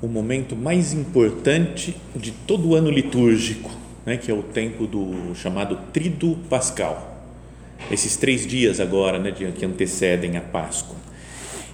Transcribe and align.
o 0.00 0.06
momento 0.06 0.54
mais 0.54 0.92
importante 0.92 1.96
de 2.14 2.30
todo 2.30 2.68
o 2.68 2.74
ano 2.74 2.90
litúrgico, 2.90 3.70
né, 4.04 4.16
que 4.16 4.30
é 4.30 4.34
o 4.34 4.42
tempo 4.42 4.86
do 4.86 5.34
chamado 5.34 5.78
Trido 5.92 6.36
Pascal. 6.48 7.24
Esses 7.90 8.16
três 8.16 8.46
dias 8.46 8.80
agora, 8.80 9.18
né, 9.18 9.32
que 9.32 9.64
antecedem 9.64 10.36
a 10.36 10.40
Páscoa. 10.40 10.96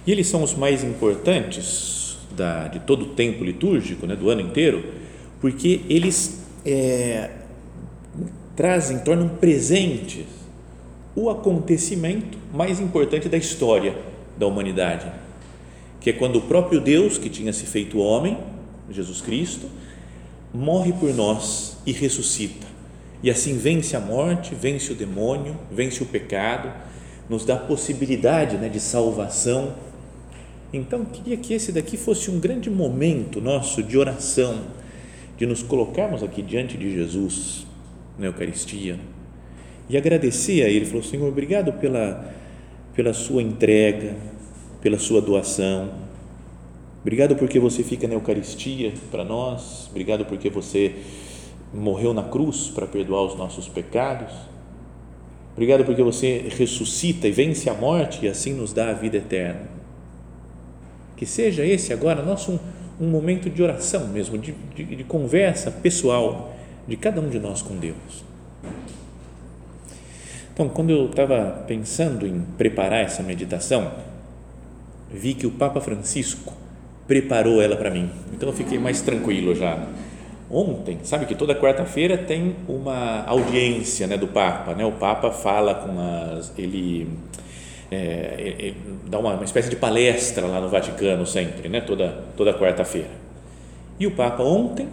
E 0.05 0.11
eles 0.11 0.27
são 0.27 0.43
os 0.43 0.53
mais 0.53 0.83
importantes 0.83 2.17
da, 2.35 2.67
de 2.67 2.79
todo 2.79 3.03
o 3.03 3.09
tempo 3.09 3.43
litúrgico, 3.43 4.05
né, 4.05 4.15
do 4.15 4.29
ano 4.29 4.41
inteiro, 4.41 4.83
porque 5.39 5.81
eles 5.89 6.41
é, 6.65 7.29
trazem, 8.55 8.99
tornam 8.99 9.29
presentes 9.29 10.25
o 11.15 11.29
acontecimento 11.29 12.37
mais 12.53 12.79
importante 12.79 13.29
da 13.29 13.37
história 13.37 13.95
da 14.37 14.47
humanidade, 14.47 15.11
que 16.03 16.09
é 16.09 16.13
quando 16.13 16.35
o 16.35 16.41
próprio 16.41 16.81
Deus, 16.81 17.17
que 17.17 17.29
tinha 17.29 17.53
se 17.53 17.65
feito 17.65 17.97
homem, 17.97 18.37
Jesus 18.91 19.21
Cristo, 19.21 19.67
morre 20.53 20.91
por 20.91 21.13
nós 21.13 21.77
e 21.85 21.93
ressuscita. 21.93 22.67
E 23.23 23.31
assim 23.31 23.57
vence 23.57 23.95
a 23.95 24.01
morte, 24.01 24.53
vence 24.53 24.91
o 24.91 24.95
demônio, 24.95 25.57
vence 25.71 26.03
o 26.03 26.05
pecado, 26.05 26.69
nos 27.29 27.45
dá 27.45 27.55
possibilidade 27.55 28.57
né, 28.57 28.67
de 28.67 28.81
salvação. 28.81 29.75
Então, 30.73 31.05
queria 31.05 31.37
que 31.37 31.53
esse 31.53 31.71
daqui 31.71 31.95
fosse 31.95 32.29
um 32.29 32.37
grande 32.37 32.69
momento 32.69 33.39
nosso 33.39 33.81
de 33.81 33.97
oração, 33.97 34.59
de 35.37 35.45
nos 35.45 35.63
colocarmos 35.63 36.21
aqui 36.21 36.41
diante 36.41 36.75
de 36.75 36.93
Jesus 36.93 37.65
na 38.19 38.25
Eucaristia 38.25 38.99
e 39.89 39.95
agradecer 39.95 40.63
a 40.63 40.67
Ele. 40.69 40.85
Falou, 40.85 41.03
Senhor, 41.03 41.29
obrigado 41.29 41.71
pela, 41.71 42.29
pela 42.93 43.13
Sua 43.13 43.41
entrega, 43.41 44.32
pela 44.83 44.99
Sua 44.99 45.21
doação. 45.21 45.89
Obrigado 46.99 47.37
porque 47.37 47.57
você 47.57 47.83
fica 47.83 48.05
na 48.05 48.15
Eucaristia 48.15 48.93
para 49.09 49.23
nós. 49.23 49.87
Obrigado 49.89 50.25
porque 50.25 50.49
você 50.49 50.95
morreu 51.73 52.13
na 52.13 52.23
cruz 52.23 52.67
para 52.67 52.85
perdoar 52.85 53.23
os 53.23 53.35
nossos 53.37 53.69
pecados. 53.69 54.31
Obrigado 55.53 55.85
porque 55.85 56.03
você 56.03 56.49
ressuscita 56.57 57.29
e 57.29 57.31
vence 57.31 57.69
a 57.69 57.73
morte 57.73 58.25
e 58.25 58.27
assim 58.27 58.53
nos 58.53 58.73
dá 58.73 58.89
a 58.89 58.93
vida 58.93 59.17
eterna. 59.17 59.69
Que 61.15 61.25
seja 61.25 61.65
esse 61.65 61.93
agora 61.93 62.21
nosso 62.21 62.51
um, 62.51 62.59
um 62.99 63.07
momento 63.07 63.49
de 63.49 63.63
oração 63.63 64.09
mesmo, 64.09 64.37
de, 64.37 64.53
de, 64.75 64.83
de 64.97 65.03
conversa 65.05 65.71
pessoal 65.71 66.53
de 66.85 66.97
cada 66.97 67.21
um 67.21 67.29
de 67.29 67.39
nós 67.39 67.61
com 67.61 67.77
Deus. 67.77 68.25
Então, 70.53 70.67
quando 70.67 70.89
eu 70.89 71.05
estava 71.05 71.63
pensando 71.65 72.27
em 72.27 72.41
preparar 72.57 72.99
essa 72.99 73.23
meditação, 73.23 73.91
vi 75.13 75.35
que 75.35 75.45
o 75.45 75.51
Papa 75.51 75.79
Francisco 75.79 76.53
preparou 77.07 77.61
ela 77.61 77.75
para 77.75 77.91
mim. 77.91 78.09
Então 78.33 78.49
eu 78.49 78.53
fiquei 78.53 78.79
mais 78.79 79.01
tranquilo 79.01 79.53
já. 79.53 79.87
Ontem, 80.49 80.99
sabe 81.03 81.25
que 81.25 81.35
toda 81.35 81.55
quarta-feira 81.55 82.17
tem 82.17 82.55
uma 82.67 83.23
audiência 83.25 84.07
né, 84.07 84.17
do 84.17 84.27
Papa, 84.27 84.73
né? 84.73 84.85
O 84.85 84.91
Papa 84.93 85.31
fala 85.31 85.73
com 85.75 85.99
as, 85.99 86.51
ele, 86.57 87.07
é, 87.91 88.35
ele 88.37 88.77
dá 89.07 89.19
uma, 89.19 89.33
uma, 89.33 89.43
espécie 89.43 89.69
de 89.69 89.75
palestra 89.75 90.45
lá 90.45 90.59
no 90.59 90.69
Vaticano 90.69 91.25
sempre, 91.25 91.69
né? 91.69 91.81
Toda 91.81 92.23
toda 92.35 92.53
quarta-feira. 92.53 93.09
E 93.99 94.05
o 94.05 94.11
Papa 94.11 94.43
ontem 94.43 94.89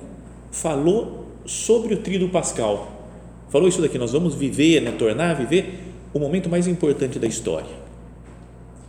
falou 0.50 1.26
sobre 1.44 1.94
o 1.94 1.98
Tríduo 1.98 2.28
Pascal. 2.28 2.88
Falou 3.50 3.68
isso 3.68 3.82
daqui, 3.82 3.98
nós 3.98 4.12
vamos 4.12 4.34
viver, 4.34 4.80
né, 4.80 4.92
tornar 4.92 5.32
a 5.32 5.34
viver 5.34 5.80
o 6.14 6.18
momento 6.18 6.48
mais 6.48 6.68
importante 6.68 7.18
da 7.18 7.26
história 7.26 7.79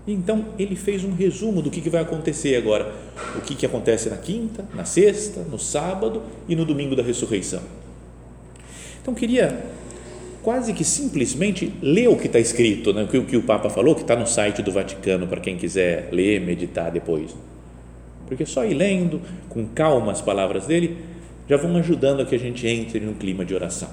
então 0.08 0.46
ele 0.58 0.76
fez 0.76 1.04
um 1.04 1.14
resumo 1.14 1.62
do 1.62 1.70
que, 1.70 1.88
vai 1.90 2.02
acontecer 2.02 2.56
agora, 2.56 2.92
o 3.36 3.42
que, 3.42 3.54
que 3.54 3.66
acontece 3.66 4.10
na 4.10 4.18
quinta, 4.18 4.66
na 4.74 4.84
sexta, 4.84 5.42
no 5.42 5.60
sábado 5.60 6.24
e 6.48 6.56
no 6.56 6.66
domingo 6.66 6.96
da 6.96 7.04
ressurreição. 7.04 7.62
Então 9.02 9.14
queria 9.14 9.64
quase 10.42 10.74
que 10.74 10.84
simplesmente 10.84 11.72
ler 11.82 12.10
o 12.10 12.18
que 12.18 12.26
está 12.26 12.40
escrito, 12.40 12.92
né? 12.94 13.04
o, 13.04 13.08
que, 13.08 13.18
o 13.18 13.26
que 13.26 13.38
o 13.38 13.44
Papa 13.44 13.70
falou, 13.70 13.94
que 13.94 14.02
está 14.02 14.16
no 14.16 14.26
site 14.26 14.64
do 14.64 14.72
Vaticano 14.72 15.28
para 15.28 15.40
quem 15.40 15.56
quiser 15.56 16.10
ler, 16.12 16.42
meditar 16.42 16.92
depois. 16.92 17.36
Porque 18.26 18.46
só 18.46 18.66
ir 18.66 18.74
lendo 18.74 19.22
com 19.50 19.68
calma 19.68 20.12
as 20.12 20.22
palavras 20.22 20.66
dele 20.66 20.98
já 21.48 21.58
vão 21.58 21.78
ajudando 21.78 22.22
a 22.22 22.26
que 22.26 22.34
a 22.34 22.40
gente 22.40 22.66
entre 22.66 23.00
no 23.00 23.14
clima 23.14 23.46
de 23.46 23.54
oração. 23.54 23.90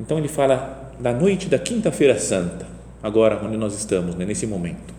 Então 0.00 0.18
ele 0.18 0.28
fala 0.28 0.92
da 0.98 1.12
noite 1.12 1.46
da 1.48 1.58
quinta-feira 1.58 2.18
santa 2.18 2.73
agora 3.04 3.38
onde 3.44 3.58
nós 3.58 3.74
estamos, 3.74 4.14
né, 4.14 4.24
nesse 4.24 4.46
momento, 4.46 4.94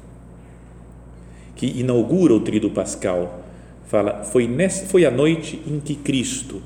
que 1.55 1.65
inaugura 1.65 2.35
o 2.35 2.39
Tríduo 2.39 2.69
Pascal, 2.69 3.43
fala, 3.87 4.23
foi, 4.23 4.47
nessa, 4.47 4.85
foi 4.85 5.05
a 5.05 5.11
noite 5.11 5.59
em 5.65 5.79
que 5.79 5.95
Cristo 5.95 6.61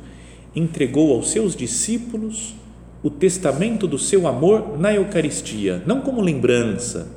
entregou 0.54 1.14
aos 1.14 1.32
seus 1.32 1.56
discípulos 1.56 2.56
o 3.02 3.10
testamento 3.10 3.88
do 3.88 3.98
seu 3.98 4.28
amor 4.28 4.78
na 4.78 4.94
Eucaristia, 4.94 5.82
não 5.86 6.02
como 6.02 6.20
lembrança, 6.20 7.08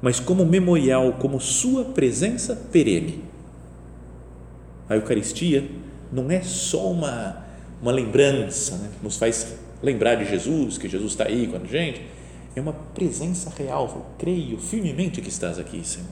mas 0.00 0.20
como 0.20 0.46
memorial, 0.46 1.14
como 1.14 1.40
sua 1.40 1.84
presença 1.84 2.54
perene. 2.70 3.24
A 4.88 4.94
Eucaristia 4.94 5.68
não 6.12 6.30
é 6.30 6.42
só 6.42 6.92
uma, 6.92 7.44
uma 7.82 7.90
lembrança, 7.90 8.76
né? 8.76 8.90
nos 9.02 9.16
faz 9.16 9.56
lembrar 9.82 10.14
de 10.14 10.26
Jesus, 10.26 10.78
que 10.78 10.88
Jesus 10.88 11.10
está 11.10 11.24
aí 11.24 11.48
com 11.48 11.56
a 11.56 11.66
gente, 11.66 12.13
é 12.54 12.60
uma 12.60 12.72
presença 12.72 13.50
real. 13.56 13.90
Eu 13.94 14.06
creio 14.18 14.58
firmemente 14.58 15.20
que 15.20 15.28
estás 15.28 15.58
aqui, 15.58 15.86
Senhor. 15.86 16.08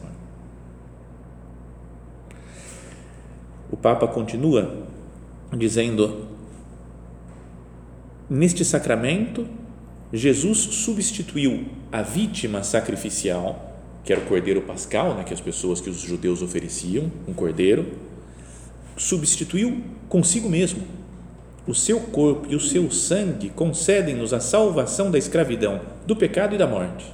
O 3.70 3.76
Papa 3.76 4.06
continua 4.06 4.86
dizendo: 5.56 6.26
Neste 8.28 8.64
sacramento, 8.64 9.47
Jesus 10.12 10.59
substituiu 10.59 11.66
a 11.91 12.03
vítima 12.03 12.62
sacrificial, 12.62 13.78
que 14.04 14.12
era 14.12 14.21
o 14.21 14.27
cordeiro 14.27 14.62
pascal, 14.62 15.15
né, 15.15 15.24
que 15.24 15.33
as 15.33 15.41
pessoas, 15.41 15.80
que 15.80 15.89
os 15.89 16.00
judeus 16.00 16.42
ofereciam, 16.42 17.10
um 17.27 17.33
cordeiro, 17.33 17.92
substituiu 18.97 19.83
consigo 20.09 20.48
mesmo 20.48 21.02
o 21.66 21.74
seu 21.74 22.00
corpo 22.00 22.47
e 22.50 22.56
o 22.56 22.60
seu 22.60 22.91
sangue 22.91 23.48
concedem-nos 23.50 24.32
a 24.32 24.41
salvação 24.41 25.10
da 25.10 25.18
escravidão, 25.18 25.80
do 26.06 26.16
pecado 26.16 26.54
e 26.54 26.59
da 26.59 26.66
morte. 26.66 27.04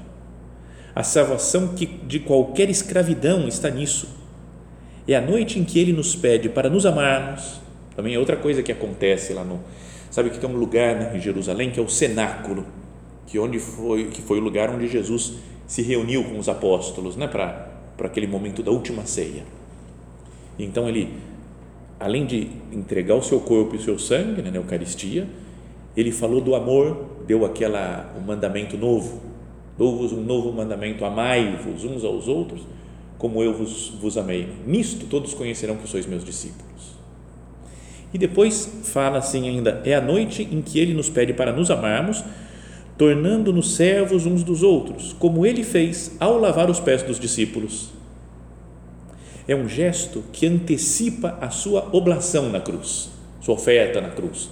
A 0.95 1.03
salvação 1.03 1.69
que 1.69 1.87
de 1.87 2.19
qualquer 2.19 2.71
escravidão 2.71 3.47
está 3.47 3.69
nisso. 3.69 4.09
É 5.07 5.15
a 5.15 5.21
noite 5.21 5.59
em 5.59 5.65
que 5.65 5.79
ele 5.79 5.93
nos 5.93 6.17
pede 6.17 6.49
para 6.49 6.71
nos 6.71 6.87
amarmos. 6.87 7.61
Também 7.95 8.15
é 8.15 8.19
outra 8.19 8.37
coisa 8.37 8.63
que 8.63 8.73
acontece 8.73 9.33
lá 9.33 9.45
no. 9.45 9.61
Sabe 10.11 10.31
que 10.31 10.39
tem 10.39 10.49
um 10.49 10.57
lugar 10.57 10.97
né, 10.97 11.17
em 11.17 11.21
Jerusalém 11.21 11.71
que 11.71 11.79
é 11.79 11.83
o 11.83 11.89
cenáculo, 11.89 12.67
que 13.27 13.39
onde 13.39 13.59
foi 13.59 14.05
que 14.07 14.23
foi 14.23 14.39
o 14.39 14.43
lugar 14.43 14.71
onde 14.71 14.89
Jesus 14.89 15.35
se 15.67 15.83
reuniu 15.83 16.25
com 16.25 16.39
os 16.39 16.49
apóstolos, 16.49 17.17
né, 17.17 17.27
para 17.27 17.69
aquele 18.01 18.27
momento 18.27 18.63
da 18.63 18.71
última 18.71 19.05
ceia. 19.05 19.45
Então 20.59 20.89
ele 20.89 21.13
além 22.01 22.27
de 22.27 22.49
entregar 22.73 23.15
o 23.15 23.23
seu 23.23 23.41
corpo 23.41 23.75
e 23.75 23.79
o 23.79 23.83
seu 23.83 23.99
sangue 23.99 24.43
né, 24.43 24.51
na 24.51 24.59
Eucaristia, 24.59 25.27
ele 25.97 26.13
falou 26.13 26.41
do 26.41 26.55
amor, 26.55 27.07
deu 27.27 27.45
aquela 27.45 28.15
um 28.17 28.25
mandamento 28.25 28.77
novo, 28.77 29.21
dou-vos 29.77 30.13
um 30.13 30.23
novo 30.23 30.53
mandamento, 30.53 31.05
amai-vos 31.05 31.85
uns 31.85 32.05
aos 32.05 32.29
outros, 32.29 32.63
como 33.19 33.43
eu 33.43 33.53
vos, 33.53 33.91
vos 34.01 34.17
amei. 34.17 34.49
Nisto 34.67 35.07
todos 35.07 35.35
conhecerão 35.35 35.77
que 35.77 35.89
sois 35.89 36.07
meus 36.07 36.25
discípulos. 36.25 36.69
E 38.15 38.19
depois 38.19 38.81
fala 38.85 39.19
assim 39.19 39.49
ainda: 39.49 39.83
é 39.85 39.95
a 39.95 40.01
noite 40.01 40.49
em 40.51 40.63
que 40.63 40.79
ele 40.79 40.95
nos 40.95 41.11
pede 41.11 41.33
para 41.33 41.53
nos 41.53 41.71
amarmos, 41.71 42.25
tornando-nos 42.97 43.75
servos 43.75 44.25
uns 44.25 44.43
dos 44.43 44.63
outros, 44.63 45.13
como 45.19 45.45
ele 45.45 45.65
fez 45.65 46.17
ao 46.21 46.39
lavar 46.39 46.71
os 46.71 46.81
pés 46.81 47.03
dos 47.03 47.19
discípulos. 47.19 47.98
É 49.49 49.57
um 49.57 49.67
gesto 49.67 50.23
que 50.31 50.47
antecipa 50.47 51.39
a 51.41 51.49
sua 51.49 51.89
oblação 51.91 52.51
na 52.51 52.61
cruz, 52.61 53.09
sua 53.41 53.55
oferta 53.55 53.99
na 53.99 54.11
cruz. 54.11 54.51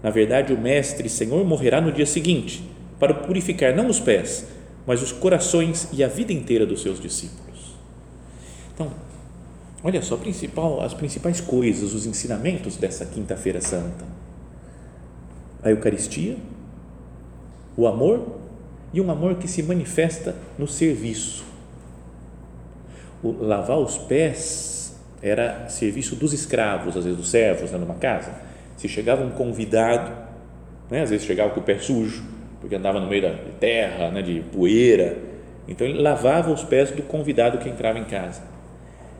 Na 0.00 0.10
verdade, 0.10 0.52
o 0.52 0.58
Mestre 0.58 1.08
Senhor 1.08 1.44
morrerá 1.44 1.80
no 1.80 1.90
dia 1.90 2.06
seguinte, 2.06 2.62
para 3.00 3.12
purificar 3.12 3.74
não 3.74 3.88
os 3.88 3.98
pés, 3.98 4.46
mas 4.86 5.02
os 5.02 5.10
corações 5.10 5.88
e 5.92 6.04
a 6.04 6.08
vida 6.08 6.32
inteira 6.32 6.64
dos 6.64 6.82
seus 6.82 7.00
discípulos. 7.00 7.74
Então, 8.72 8.92
olha 9.82 10.00
só, 10.02 10.16
principal, 10.16 10.80
as 10.80 10.94
principais 10.94 11.40
coisas, 11.40 11.92
os 11.92 12.06
ensinamentos 12.06 12.76
dessa 12.76 13.04
Quinta-feira 13.04 13.60
Santa: 13.60 14.04
a 15.62 15.70
Eucaristia, 15.70 16.36
o 17.76 17.88
amor 17.88 18.38
e 18.92 19.00
um 19.00 19.10
amor 19.10 19.34
que 19.34 19.48
se 19.48 19.62
manifesta 19.64 20.36
no 20.56 20.68
serviço. 20.68 21.49
O 23.22 23.32
lavar 23.32 23.78
os 23.78 23.98
pés 23.98 24.98
era 25.22 25.68
serviço 25.68 26.16
dos 26.16 26.32
escravos, 26.32 26.96
às 26.96 27.04
vezes 27.04 27.18
dos 27.18 27.28
servos, 27.28 27.70
né, 27.70 27.78
numa 27.78 27.94
casa. 27.94 28.32
Se 28.76 28.88
chegava 28.88 29.22
um 29.22 29.30
convidado, 29.30 30.10
né, 30.90 31.02
às 31.02 31.10
vezes 31.10 31.26
chegava 31.26 31.50
com 31.50 31.60
o 31.60 31.62
pé 31.62 31.78
sujo, 31.78 32.24
porque 32.60 32.74
andava 32.74 32.98
no 32.98 33.06
meio 33.06 33.22
da 33.22 33.34
terra, 33.58 34.10
né, 34.10 34.22
de 34.22 34.40
poeira. 34.52 35.18
Então 35.68 35.86
ele 35.86 36.00
lavava 36.00 36.50
os 36.50 36.64
pés 36.64 36.90
do 36.90 37.02
convidado 37.02 37.58
que 37.58 37.68
entrava 37.68 37.98
em 37.98 38.04
casa. 38.04 38.42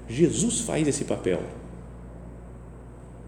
Jesus 0.08 0.61
faz 0.61 0.88
esse 0.88 1.05
papel. 1.05 1.41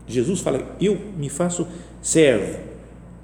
Jesus 0.07 0.41
fala: 0.41 0.61
Eu 0.81 0.99
me 1.17 1.29
faço 1.29 1.69
servo, 2.01 2.59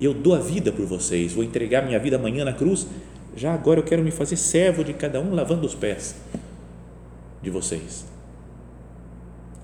eu 0.00 0.12
dou 0.14 0.34
a 0.34 0.38
vida 0.38 0.70
por 0.70 0.86
vocês, 0.86 1.32
vou 1.32 1.42
entregar 1.42 1.82
minha 1.84 1.98
vida 1.98 2.16
amanhã 2.16 2.44
na 2.44 2.52
cruz. 2.52 2.86
Já 3.34 3.54
agora 3.54 3.80
eu 3.80 3.84
quero 3.84 4.02
me 4.02 4.10
fazer 4.10 4.36
servo 4.36 4.84
de 4.84 4.92
cada 4.92 5.20
um, 5.20 5.34
lavando 5.34 5.66
os 5.66 5.74
pés 5.74 6.14
de 7.48 7.50
vocês. 7.50 8.04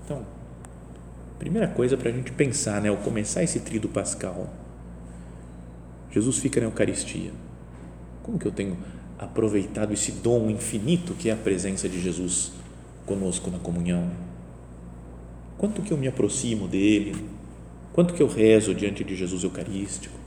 Então, 0.03 0.25
primeira 1.39 1.67
coisa 1.67 1.95
para 1.95 2.09
a 2.09 2.13
gente 2.13 2.31
pensar, 2.31 2.81
né, 2.81 2.89
ao 2.89 2.97
começar 2.97 3.43
esse 3.43 3.59
trido 3.59 3.87
pascal 3.87 4.49
Jesus 6.15 6.37
fica 6.37 6.61
na 6.61 6.67
Eucaristia. 6.67 7.31
Como 8.23 8.39
que 8.39 8.45
eu 8.45 8.51
tenho 8.51 8.77
aproveitado 9.19 9.91
esse 9.91 10.13
dom 10.13 10.49
infinito 10.49 11.13
que 11.13 11.29
é 11.29 11.33
a 11.33 11.35
presença 11.35 11.89
de 11.89 11.99
Jesus 11.99 12.53
conosco 13.05 13.51
na 13.51 13.59
comunhão? 13.59 14.09
Quanto 15.57 15.81
que 15.81 15.91
eu 15.91 15.97
me 15.97 16.07
aproximo 16.07 16.69
dele? 16.69 17.27
Quanto 17.91 18.13
que 18.13 18.23
eu 18.23 18.27
rezo 18.27 18.73
diante 18.73 19.03
de 19.03 19.13
Jesus 19.13 19.43
Eucarístico? 19.43 20.17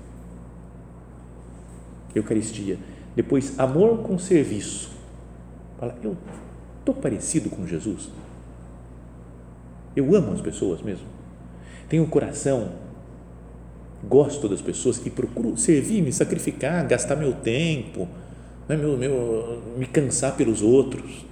Eucaristia. 2.15 2.79
Depois, 3.17 3.59
amor 3.59 4.01
com 4.03 4.19
serviço. 4.19 4.91
Fala, 5.81 5.97
eu 6.03 6.15
estou 6.89 6.95
parecido 6.95 7.51
com 7.51 7.67
Jesus? 7.67 8.09
Eu 9.95 10.15
amo 10.15 10.33
as 10.33 10.41
pessoas 10.41 10.81
mesmo? 10.81 11.07
Tenho 11.89 12.03
um 12.03 12.07
coração 12.07 12.73
gosto 14.07 14.49
das 14.49 14.63
pessoas 14.63 15.05
e 15.05 15.11
procuro 15.11 15.57
servir, 15.57 16.03
me 16.03 16.13
sacrificar, 16.13 16.87
gastar 16.87 17.17
meu 17.17 17.33
tempo, 17.33 18.09
né, 18.69 18.77
meu, 18.77 18.97
meu, 18.97 19.63
me 19.77 19.87
cansar 19.87 20.37
pelos 20.37 20.63
outros. 20.63 21.27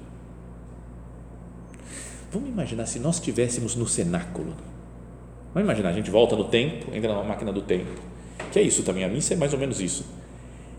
Vamos 2.33 2.49
imaginar 2.49 2.87
se 2.87 2.99
nós 2.99 3.17
estivéssemos 3.17 3.77
no 3.77 3.87
cenáculo. 3.87 4.55
Vamos 5.55 5.67
imaginar, 5.67 5.91
a 5.91 5.93
gente 5.93 6.11
volta 6.11 6.37
no 6.37 6.45
tempo, 6.45 6.95
entra 6.95 7.15
na 7.15 7.23
máquina 7.23 7.53
do 7.53 7.63
tempo, 7.63 8.01
que 8.51 8.59
é 8.59 8.63
isso 8.63 8.83
também, 8.83 9.05
a 9.05 9.09
missa 9.09 9.35
é 9.35 9.37
mais 9.37 9.53
ou 9.53 9.59
menos 9.59 9.81
isso. 9.81 10.05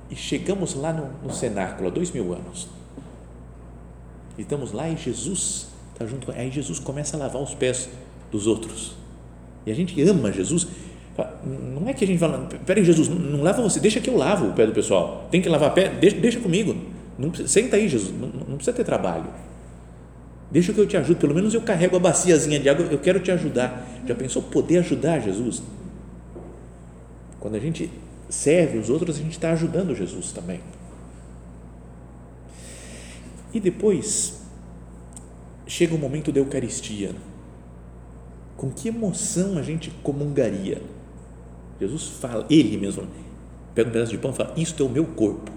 E 0.10 0.16
chegamos 0.16 0.76
lá 0.76 0.94
no, 0.94 1.10
no 1.24 1.34
cenáculo, 1.34 1.88
há 1.88 1.92
dois 1.92 2.12
mil 2.12 2.34
anos. 2.34 2.77
E 4.38 4.42
estamos 4.42 4.72
lá 4.72 4.90
e 4.90 4.98
Jesus 4.98 5.68
está 5.94 6.06
junto, 6.06 6.32
aí 6.32 6.52
Jesus 6.52 6.80
começa 6.80 7.18
a 7.18 7.20
lavar 7.20 7.42
os 7.42 7.54
pés 7.54 7.90
dos 8.32 8.46
outros. 8.46 8.96
E 9.66 9.72
a 9.72 9.76
gente 9.76 10.00
ama 10.02 10.32
Jesus 10.32 10.68
não 11.44 11.88
é 11.90 11.94
que 11.94 12.04
a 12.04 12.08
gente 12.08 12.20
fala, 12.20 12.48
peraí, 12.66 12.84
Jesus, 12.84 13.08
não 13.08 13.42
lava 13.42 13.62
você, 13.62 13.80
deixa 13.80 14.00
que 14.00 14.10
eu 14.10 14.16
lavo 14.16 14.50
o 14.50 14.54
pé 14.54 14.66
do 14.68 14.72
pessoal. 14.72 15.28
Tem 15.32 15.42
que 15.42 15.50
lavar 15.50 15.74
pé, 15.74 15.90
deixa, 15.90 16.18
deixa 16.18 16.40
comigo. 16.40 16.76
Não, 17.18 17.34
senta 17.34 17.76
aí, 17.76 17.88
Jesus, 17.90 18.14
não, 18.14 18.28
não, 18.28 18.56
precisa 18.56 18.74
ter 18.74 18.84
trabalho. 18.84 19.26
Deixa 20.52 20.72
que 20.72 20.80
eu 20.80 20.86
te 20.86 20.96
ajude, 20.96 21.20
pelo 21.20 21.34
menos 21.34 21.54
eu 21.54 21.62
carrego 21.62 21.96
a 21.96 22.00
baciazinha 22.00 22.60
de 22.60 22.70
água, 22.70 22.86
eu 22.92 23.00
quero 23.00 23.20
te 23.20 23.32
ajudar. 23.32 23.88
Já 24.06 24.14
pensou 24.14 24.44
poder 24.44 24.78
ajudar 24.80 25.20
Jesus? 25.20 25.64
Quando 27.40 27.56
a 27.56 27.60
gente 27.60 27.90
serve 28.30 28.78
os 28.78 28.90
outros, 28.90 29.18
a 29.18 29.20
gente 29.20 29.32
está 29.32 29.52
ajudando 29.52 29.96
Jesus 29.96 30.32
também. 30.32 30.60
E 33.58 33.60
depois 33.60 34.40
chega 35.66 35.96
o 35.96 35.98
momento 35.98 36.32
da 36.32 36.40
Eucaristia. 36.40 37.16
Com 38.56 38.70
que 38.70 38.88
emoção 38.88 39.58
a 39.58 39.64
gente 39.64 39.90
comungaria? 40.04 40.80
Jesus 41.82 42.04
fala, 42.04 42.46
ele 42.52 42.78
mesmo, 42.78 43.08
pega 43.74 43.90
um 43.90 43.94
pedaço 43.94 44.12
de 44.12 44.20
pão 44.20 44.30
e 44.30 44.36
fala: 44.36 44.54
Isto 44.56 44.84
é 44.84 44.86
o 44.86 44.90
meu 44.90 45.06
corpo. 45.06 45.52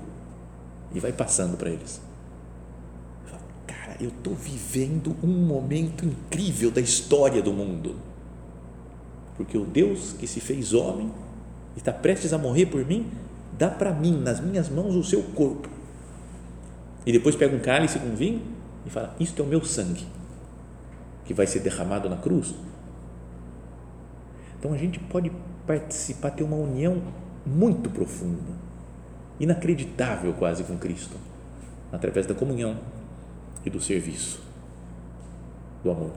E 0.95 0.99
vai 0.99 1.13
passando 1.13 1.59
para 1.59 1.69
eles. 1.69 2.01
Cara, 3.67 3.99
eu 4.01 4.09
estou 4.09 4.35
vivendo 4.35 5.15
um 5.23 5.29
momento 5.29 6.07
incrível 6.07 6.71
da 6.71 6.81
história 6.81 7.43
do 7.43 7.53
mundo. 7.53 7.97
Porque 9.37 9.59
o 9.59 9.67
Deus 9.67 10.15
que 10.19 10.27
se 10.27 10.41
fez 10.41 10.73
homem 10.73 11.13
e 11.77 11.81
está 11.81 11.93
prestes 11.93 12.33
a 12.33 12.39
morrer 12.39 12.65
por 12.65 12.83
mim, 12.83 13.11
dá 13.59 13.69
para 13.69 13.93
mim, 13.93 14.17
nas 14.19 14.41
minhas 14.41 14.71
mãos, 14.71 14.95
o 14.95 15.05
seu 15.05 15.23
corpo. 15.23 15.80
E 17.05 17.13
depois 17.13 17.35
pega 17.35 17.57
um 17.57 17.61
cálice 17.61 17.99
com 17.99 18.15
vinho 18.15 18.43
e 18.87 18.91
fala: 18.91 19.15
Isto 19.19 19.43
é 19.43 19.45
o 19.45 19.49
meu 19.49 19.65
sangue, 19.65 20.07
que 21.25 21.35
vai 21.35 21.47
ser 21.47 21.61
derramado 21.61 22.09
na 22.09 22.17
cruz. 22.17 22.55
Então 24.59 24.73
a 24.73 24.77
gente 24.77 24.99
pode 24.99 25.33
participar, 25.67 26.31
ter 26.31 26.43
uma 26.43 26.57
união 26.57 27.03
muito 27.47 27.89
profunda, 27.89 28.53
inacreditável 29.39 30.33
quase 30.35 30.65
com 30.65 30.77
Cristo, 30.77 31.17
através 31.91 32.27
da 32.27 32.35
comunhão 32.35 32.77
e 33.65 33.71
do 33.71 33.81
serviço, 33.81 34.43
do 35.83 35.91
amor. 35.91 36.11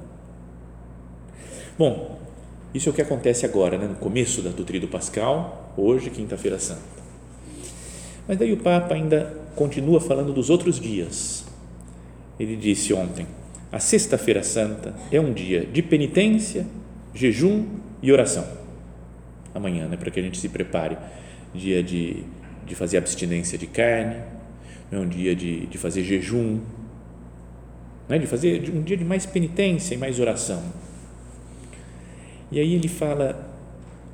Bom, 1.78 2.20
isso 2.74 2.90
é 2.90 2.92
o 2.92 2.96
que 2.96 3.02
acontece 3.02 3.46
agora, 3.46 3.78
né, 3.78 3.88
no 3.88 3.96
começo 3.96 4.42
da 4.42 4.50
do 4.50 4.88
pascal, 4.88 5.74
hoje, 5.78 6.10
quinta-feira 6.10 6.60
santa. 6.60 6.82
Mas 8.28 8.38
daí 8.38 8.52
o 8.52 8.58
Papa 8.58 8.94
ainda 8.94 9.43
continua 9.56 10.00
falando 10.00 10.34
dos 10.34 10.50
outros 10.50 10.80
dias. 10.80 11.46
Ele 12.40 12.56
disse 12.56 12.94
ontem: 12.94 13.28
a 13.72 13.80
Sexta-feira 13.80 14.44
Santa 14.44 14.94
é 15.12 15.20
um 15.20 15.34
dia 15.34 15.66
de 15.66 15.82
penitência, 15.82 16.66
jejum 17.14 17.66
e 18.02 18.12
oração 18.12 18.64
amanhã, 19.54 19.88
né, 19.88 19.98
para 19.98 20.10
que 20.10 20.20
a 20.20 20.24
gente 20.24 20.38
se 20.38 20.50
prepare. 20.50 20.98
Dia 21.54 21.84
de, 21.84 22.24
de 22.66 22.76
fazer 22.76 22.98
abstinência 22.98 23.58
de 23.58 23.68
carne, 23.68 24.16
é 24.92 24.98
um 24.98 25.08
dia 25.08 25.36
de, 25.36 25.68
de 25.68 25.78
fazer 25.78 26.04
jejum, 26.04 26.60
né, 28.10 28.18
de 28.18 28.26
fazer 28.26 28.70
um 28.74 28.82
dia 28.82 28.98
de 28.98 29.06
mais 29.06 29.26
penitência 29.26 29.94
e 29.94 29.98
mais 29.98 30.20
oração. 30.20 30.64
E 32.52 32.60
aí 32.60 32.74
ele 32.74 32.88
fala, 32.88 33.50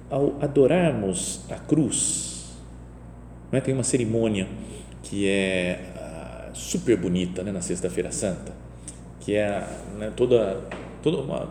ao 0.10 0.38
adorarmos 0.42 1.42
a 1.50 1.56
cruz, 1.56 2.58
né, 3.52 3.62
tem 3.62 3.74
uma 3.74 3.84
cerimônia 3.84 4.48
que 5.04 5.28
é 5.28 5.80
ah, 5.98 6.50
super 6.54 6.98
bonita 6.98 7.44
né, 7.44 7.52
na 7.52 7.62
Sexta-feira 7.62 8.12
Santa, 8.12 8.52
que 9.20 9.36
é 9.36 9.66
né, 9.98 10.12
toda, 10.16 10.62
toda 11.02 11.18
uma, 11.18 11.50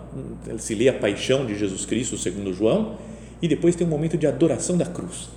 se 0.58 0.74
lê 0.74 0.88
a 0.88 0.92
paixão 0.92 1.46
de 1.46 1.56
Jesus 1.56 1.84
Cristo, 1.84 2.16
segundo 2.16 2.52
João, 2.52 2.96
e 3.40 3.48
depois 3.48 3.76
tem 3.76 3.86
um 3.86 3.90
momento 3.90 4.16
de 4.16 4.26
adoração 4.26 4.76
da 4.76 4.86
cruz. 4.86 5.28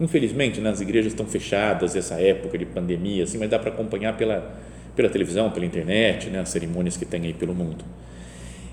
Infelizmente, 0.00 0.60
né, 0.60 0.70
as 0.70 0.80
igrejas 0.80 1.12
estão 1.12 1.26
fechadas 1.26 1.94
nessa 1.94 2.20
época 2.20 2.58
de 2.58 2.66
pandemia, 2.66 3.24
assim, 3.24 3.38
mas 3.38 3.48
dá 3.48 3.58
para 3.58 3.70
acompanhar 3.70 4.16
pela, 4.16 4.58
pela 4.96 5.08
televisão, 5.08 5.50
pela 5.50 5.64
internet, 5.64 6.28
né, 6.28 6.40
as 6.40 6.48
cerimônias 6.48 6.96
que 6.96 7.04
tem 7.04 7.22
aí 7.22 7.34
pelo 7.34 7.54
mundo. 7.54 7.84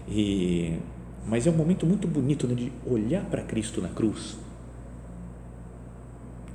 E, 0.10 0.74
mas 1.28 1.46
é 1.46 1.52
um 1.52 1.56
momento 1.56 1.86
muito 1.86 2.08
bonito 2.08 2.48
né, 2.48 2.56
de 2.56 2.72
olhar 2.86 3.24
para 3.26 3.44
Cristo 3.44 3.80
na 3.82 3.90
cruz 3.90 4.38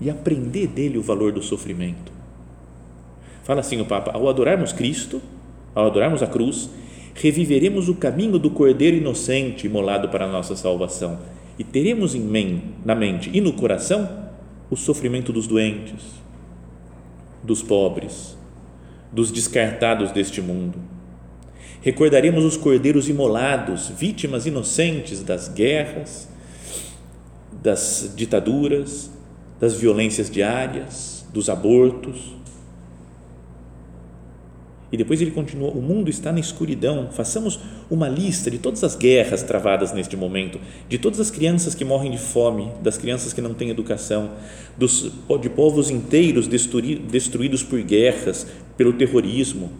e 0.00 0.10
aprender 0.10 0.66
dele 0.66 0.98
o 0.98 1.02
valor 1.02 1.32
do 1.32 1.42
sofrimento. 1.42 2.12
Fala 3.42 3.60
assim 3.60 3.80
o 3.80 3.84
Papa: 3.84 4.12
ao 4.12 4.28
adorarmos 4.28 4.72
Cristo, 4.72 5.20
ao 5.74 5.86
adorarmos 5.86 6.22
a 6.22 6.26
cruz, 6.26 6.70
reviveremos 7.14 7.88
o 7.88 7.94
caminho 7.94 8.38
do 8.38 8.50
Cordeiro 8.50 8.96
inocente 8.96 9.66
imolado 9.66 10.08
para 10.08 10.24
a 10.24 10.32
nossa 10.32 10.56
salvação 10.56 11.18
e 11.58 11.62
teremos 11.62 12.14
em 12.14 12.62
na 12.84 12.94
mente 12.94 13.30
e 13.32 13.40
no 13.40 13.52
coração 13.52 14.24
o 14.70 14.76
sofrimento 14.76 15.32
dos 15.32 15.46
doentes, 15.46 16.02
dos 17.42 17.62
pobres, 17.62 18.36
dos 19.12 19.30
descartados 19.30 20.10
deste 20.10 20.40
mundo. 20.40 20.78
recordaremos 21.80 22.44
os 22.44 22.56
cordeiros 22.56 23.08
imolados, 23.10 23.88
vítimas 23.90 24.46
inocentes 24.46 25.22
das 25.22 25.48
guerras, 25.48 26.28
das 27.62 28.12
ditaduras, 28.16 29.10
das 29.64 29.73
violências 29.73 30.28
diárias, 30.28 31.25
dos 31.33 31.49
abortos. 31.49 32.35
E 34.92 34.97
depois 34.97 35.23
ele 35.23 35.30
continua: 35.30 35.71
o 35.71 35.80
mundo 35.80 36.11
está 36.11 36.30
na 36.30 36.38
escuridão. 36.38 37.09
Façamos 37.11 37.59
uma 37.90 38.06
lista 38.06 38.50
de 38.50 38.59
todas 38.59 38.85
as 38.85 38.94
guerras 38.94 39.42
travadas 39.42 39.90
neste 39.94 40.18
momento, 40.18 40.61
de 40.87 40.99
todas 40.99 41.18
as 41.18 41.30
crianças 41.30 41.75
que 41.75 41.83
morrem 41.83 42.11
de 42.11 42.18
fome, 42.18 42.71
das 42.83 42.99
crianças 42.99 43.33
que 43.33 43.40
não 43.40 43.54
têm 43.54 43.71
educação, 43.71 44.33
dos, 44.76 45.11
de 45.40 45.49
povos 45.49 45.88
inteiros 45.88 46.47
destruídos 46.47 47.62
por 47.62 47.80
guerras, 47.80 48.47
pelo 48.76 48.92
terrorismo, 48.92 49.73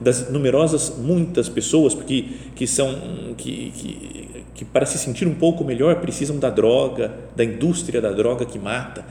das 0.00 0.32
numerosas, 0.32 0.98
muitas 0.98 1.48
pessoas 1.48 1.94
que, 1.94 2.36
que 2.56 2.66
são 2.66 3.34
que, 3.36 3.70
que, 3.70 4.28
que 4.54 4.64
para 4.64 4.84
se 4.84 4.98
sentir 4.98 5.26
um 5.26 5.34
pouco 5.34 5.64
melhor 5.64 6.00
precisam 6.00 6.38
da 6.38 6.50
droga, 6.50 7.14
da 7.34 7.44
indústria 7.44 8.00
da 8.00 8.12
droga 8.12 8.44
que 8.44 8.58
mata. 8.58 9.04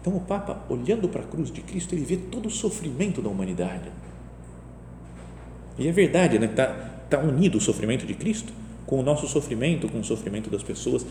Então 0.00 0.14
o 0.16 0.20
Papa, 0.20 0.62
olhando 0.68 1.08
para 1.08 1.22
a 1.22 1.26
cruz 1.26 1.50
de 1.50 1.60
Cristo, 1.62 1.94
ele 1.94 2.04
vê 2.04 2.16
todo 2.16 2.46
o 2.46 2.50
sofrimento 2.50 3.20
da 3.20 3.28
humanidade. 3.28 3.90
E 5.78 5.88
é 5.88 5.92
verdade, 5.92 6.38
né? 6.38 6.46
Está 6.46 6.66
tá 7.10 7.18
unido 7.18 7.58
o 7.58 7.60
sofrimento 7.60 8.06
de 8.06 8.14
Cristo 8.14 8.52
com 8.86 9.00
o 9.00 9.02
nosso 9.02 9.26
sofrimento, 9.26 9.88
com 9.88 9.98
o 9.98 10.04
sofrimento 10.04 10.50
das 10.50 10.62
pessoas. 10.62 11.04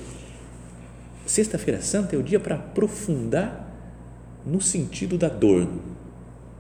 Sexta-feira 1.26 1.82
Santa 1.82 2.16
é 2.16 2.20
o 2.20 2.24
dia 2.24 2.40
para 2.40 2.56
aprofundar 2.56 3.70
no 4.46 4.62
sentido 4.62 5.18
da 5.18 5.30
dor, 5.30 5.68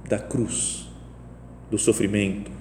da 0.07 0.17
cruz, 0.17 0.89
do 1.69 1.77
sofrimento. 1.77 2.51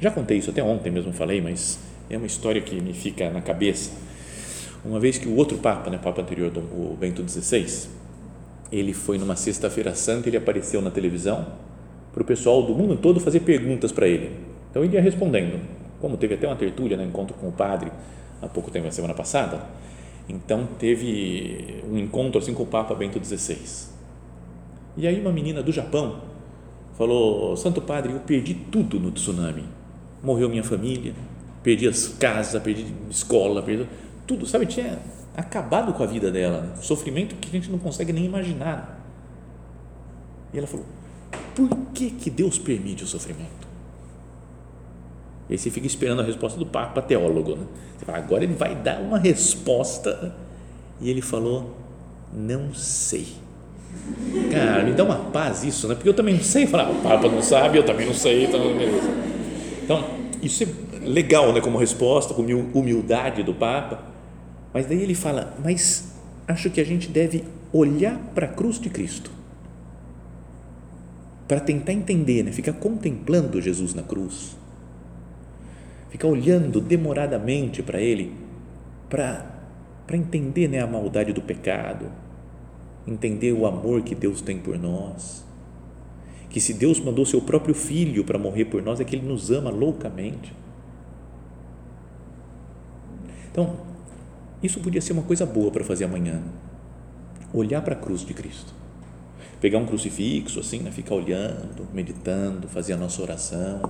Já 0.00 0.10
contei 0.10 0.38
isso 0.38 0.50
até 0.50 0.62
ontem 0.62 0.90
mesmo 0.90 1.12
falei, 1.12 1.40
mas 1.40 1.78
é 2.08 2.16
uma 2.16 2.26
história 2.26 2.60
que 2.60 2.80
me 2.80 2.92
fica 2.92 3.30
na 3.30 3.40
cabeça. 3.40 3.90
Uma 4.84 5.00
vez 5.00 5.18
que 5.18 5.28
o 5.28 5.34
outro 5.34 5.58
Papa, 5.58 5.90
né, 5.90 5.98
Papa 5.98 6.22
anterior, 6.22 6.52
o 6.56 6.96
Bento 6.98 7.28
XVI, 7.28 7.88
ele 8.70 8.92
foi 8.92 9.18
numa 9.18 9.36
sexta-feira 9.36 9.94
santa, 9.94 10.28
ele 10.28 10.36
apareceu 10.36 10.80
na 10.80 10.90
televisão 10.90 11.46
para 12.12 12.22
o 12.22 12.24
pessoal 12.24 12.62
do 12.62 12.74
mundo 12.74 12.96
todo 12.96 13.20
fazer 13.20 13.40
perguntas 13.40 13.92
para 13.92 14.06
ele. 14.06 14.36
Então 14.70 14.84
ele 14.84 14.94
ia 14.94 15.02
respondendo. 15.02 15.60
Como 16.00 16.16
teve 16.16 16.34
até 16.34 16.46
uma 16.46 16.56
tertúlia, 16.56 16.96
né, 16.96 17.04
encontro 17.04 17.34
com 17.36 17.48
o 17.48 17.52
padre 17.52 17.90
há 18.40 18.46
pouco 18.46 18.70
tempo, 18.70 18.86
a 18.86 18.90
semana 18.90 19.14
passada, 19.14 19.60
então 20.28 20.68
teve 20.78 21.82
um 21.90 21.98
encontro 21.98 22.38
assim 22.40 22.52
com 22.52 22.62
o 22.62 22.66
Papa 22.66 22.94
Bento 22.94 23.22
XVI. 23.24 23.56
E 24.96 25.06
aí 25.06 25.20
uma 25.20 25.32
menina 25.32 25.62
do 25.62 25.72
Japão 25.72 26.20
falou: 26.96 27.56
Santo 27.56 27.80
Padre, 27.80 28.12
eu 28.12 28.20
perdi 28.20 28.54
tudo 28.54 28.98
no 28.98 29.10
tsunami. 29.10 29.64
Morreu 30.22 30.48
minha 30.48 30.64
família, 30.64 31.14
perdi 31.66 31.88
as 31.88 32.06
casas, 32.06 32.62
perdi 32.62 32.86
escola, 33.10 33.60
perdi 33.60 33.88
tudo, 34.24 34.46
sabe? 34.46 34.66
Tinha 34.66 35.00
acabado 35.36 35.92
com 35.92 36.00
a 36.00 36.06
vida 36.06 36.30
dela, 36.30 36.76
sofrimento 36.80 37.34
que 37.34 37.48
a 37.48 37.50
gente 37.50 37.68
não 37.68 37.78
consegue 37.80 38.12
nem 38.12 38.24
imaginar. 38.24 39.04
E 40.54 40.58
ela 40.58 40.66
falou: 40.68 40.86
por 41.56 41.68
que, 41.92 42.10
que 42.10 42.30
Deus 42.30 42.56
permite 42.56 43.02
o 43.02 43.06
sofrimento? 43.08 43.66
E 45.48 45.54
aí 45.54 45.58
você 45.58 45.68
fica 45.68 45.88
esperando 45.88 46.22
a 46.22 46.24
resposta 46.24 46.56
do 46.56 46.66
Papa 46.66 47.02
teólogo. 47.02 47.56
Né? 47.56 47.66
Você 47.98 48.04
fala, 48.04 48.18
agora 48.18 48.44
ele 48.44 48.54
vai 48.54 48.76
dar 48.76 49.00
uma 49.00 49.18
resposta. 49.18 50.36
E 51.00 51.10
ele 51.10 51.20
falou: 51.20 51.76
não 52.32 52.72
sei. 52.72 53.26
Cara, 54.52 54.84
me 54.84 54.92
dá 54.92 55.02
uma 55.02 55.16
paz 55.16 55.64
isso, 55.64 55.88
né? 55.88 55.96
Porque 55.96 56.08
eu 56.08 56.14
também 56.14 56.34
não 56.34 56.44
sei. 56.44 56.64
Falar, 56.68 56.86
ah, 56.86 56.90
o 56.92 57.02
Papa 57.02 57.26
não 57.28 57.42
sabe, 57.42 57.76
eu 57.76 57.84
também 57.84 58.06
não 58.06 58.14
sei. 58.14 58.44
Então, 58.44 58.60
então 59.82 60.04
isso 60.40 60.62
é 60.62 60.85
legal, 61.06 61.52
né? 61.52 61.60
Como 61.60 61.78
resposta, 61.78 62.34
com 62.34 62.42
humildade 62.42 63.42
do 63.42 63.54
Papa. 63.54 64.04
Mas 64.72 64.86
daí 64.86 65.02
ele 65.02 65.14
fala: 65.14 65.56
mas 65.62 66.12
acho 66.46 66.70
que 66.70 66.80
a 66.80 66.84
gente 66.84 67.08
deve 67.08 67.44
olhar 67.72 68.18
para 68.34 68.46
a 68.46 68.48
cruz 68.48 68.78
de 68.78 68.90
Cristo 68.90 69.30
para 71.48 71.60
tentar 71.60 71.92
entender, 71.92 72.42
né? 72.42 72.52
Ficar 72.52 72.72
contemplando 72.72 73.60
Jesus 73.60 73.94
na 73.94 74.02
cruz, 74.02 74.56
ficar 76.10 76.28
olhando 76.28 76.80
demoradamente 76.80 77.82
para 77.82 78.00
Ele, 78.00 78.32
para 79.08 79.54
para 80.06 80.16
entender 80.16 80.68
né, 80.68 80.80
a 80.80 80.86
maldade 80.86 81.32
do 81.32 81.42
pecado, 81.42 82.06
entender 83.06 83.52
o 83.52 83.66
amor 83.66 84.02
que 84.02 84.14
Deus 84.14 84.40
tem 84.40 84.56
por 84.56 84.78
nós, 84.78 85.44
que 86.48 86.60
se 86.60 86.72
Deus 86.72 87.00
mandou 87.00 87.26
seu 87.26 87.40
próprio 87.40 87.74
filho 87.74 88.22
para 88.24 88.38
morrer 88.38 88.66
por 88.66 88.80
nós 88.80 89.00
é 89.00 89.04
que 89.04 89.16
Ele 89.16 89.26
nos 89.26 89.50
ama 89.50 89.68
loucamente. 89.68 90.52
Então, 93.56 93.74
isso 94.62 94.80
podia 94.80 95.00
ser 95.00 95.14
uma 95.14 95.22
coisa 95.22 95.46
boa 95.46 95.70
para 95.70 95.82
fazer 95.82 96.04
amanhã, 96.04 96.42
olhar 97.54 97.80
para 97.80 97.94
a 97.94 97.98
cruz 97.98 98.20
de 98.20 98.34
Cristo 98.34 98.76
pegar 99.60 99.78
um 99.78 99.86
crucifixo 99.86 100.60
assim, 100.60 100.80
né? 100.80 100.90
ficar 100.90 101.14
olhando, 101.14 101.88
meditando, 101.92 102.68
fazer 102.68 102.92
a 102.92 102.96
nossa 102.96 103.22
oração. 103.22 103.80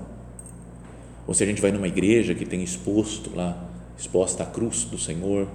Ou 1.26 1.34
se 1.34 1.42
a 1.42 1.46
gente 1.46 1.60
vai 1.60 1.72
numa 1.72 1.88
igreja 1.88 2.34
que 2.34 2.46
tem 2.46 2.62
exposto 2.62 3.34
lá, 3.34 3.68
exposta 3.98 4.44
a 4.44 4.46
cruz 4.46 4.84
do 4.84 4.96
Senhor 4.96 5.48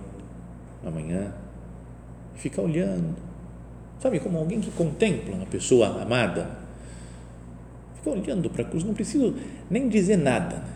amanhã, 0.85 1.33
ficar 2.35 2.61
olhando. 2.61 3.15
Sabe, 3.99 4.19
como 4.19 4.37
alguém 4.37 4.59
que 4.59 4.71
contempla 4.71 5.33
uma 5.33 5.45
pessoa 5.45 6.01
amada, 6.01 6.59
fica 7.95 8.09
olhando 8.09 8.49
para 8.49 8.63
a 8.63 8.65
cruz, 8.65 8.83
não 8.83 8.93
precisa 8.93 9.33
nem 9.69 9.87
dizer 9.87 10.17
nada, 10.17 10.57
né? 10.57 10.73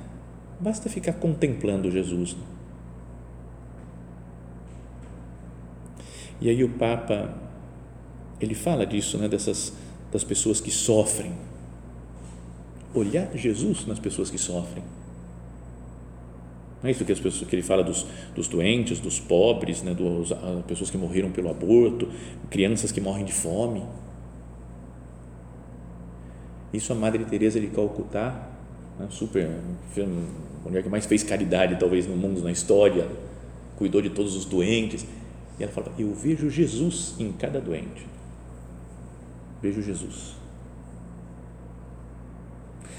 basta 0.59 0.89
ficar 0.89 1.13
contemplando 1.13 1.91
Jesus. 1.91 2.37
E 6.45 6.49
aí 6.49 6.63
o 6.63 6.69
Papa 6.69 7.33
ele 8.39 8.53
fala 8.53 8.85
disso, 8.85 9.17
né, 9.17 9.27
dessas 9.27 9.73
das 10.11 10.23
pessoas 10.23 10.61
que 10.61 10.69
sofrem. 10.69 11.31
Olhar 12.93 13.35
Jesus 13.35 13.87
nas 13.87 13.97
pessoas 13.97 14.29
que 14.29 14.37
sofrem. 14.37 14.83
Não 16.83 16.87
é 16.87 16.91
isso 16.91 17.03
que, 17.03 17.11
as 17.11 17.19
pessoas, 17.19 17.49
que 17.49 17.55
ele 17.55 17.63
fala 17.63 17.83
dos, 17.83 18.05
dos 18.35 18.47
doentes, 18.47 18.99
dos 18.99 19.19
pobres, 19.19 19.81
né, 19.81 19.95
dos, 19.95 20.31
pessoas 20.67 20.91
que 20.91 20.99
morreram 20.99 21.31
pelo 21.31 21.49
aborto, 21.49 22.09
crianças 22.51 22.91
que 22.91 23.01
morrem 23.01 23.25
de 23.25 23.33
fome. 23.33 23.83
Isso 26.71 26.93
a 26.93 26.95
Madre 26.95 27.25
Teresa 27.25 27.59
de 27.59 27.67
Calcutá, 27.67 28.49
né, 28.99 29.07
super, 29.09 29.49
a 29.97 30.69
mulher 30.69 30.83
que 30.83 30.89
mais 30.89 31.07
fez 31.07 31.23
caridade 31.23 31.75
talvez 31.79 32.05
no 32.05 32.15
mundo, 32.15 32.43
na 32.43 32.51
história, 32.51 33.09
cuidou 33.77 33.99
de 33.99 34.11
todos 34.11 34.35
os 34.35 34.45
doentes. 34.45 35.07
E 35.59 35.63
ela 35.63 35.71
fala: 35.71 35.91
Eu 35.97 36.13
vejo 36.13 36.49
Jesus 36.49 37.15
em 37.19 37.31
cada 37.31 37.59
doente 37.59 38.15
vejo 39.65 39.81
Jesus. 39.81 40.35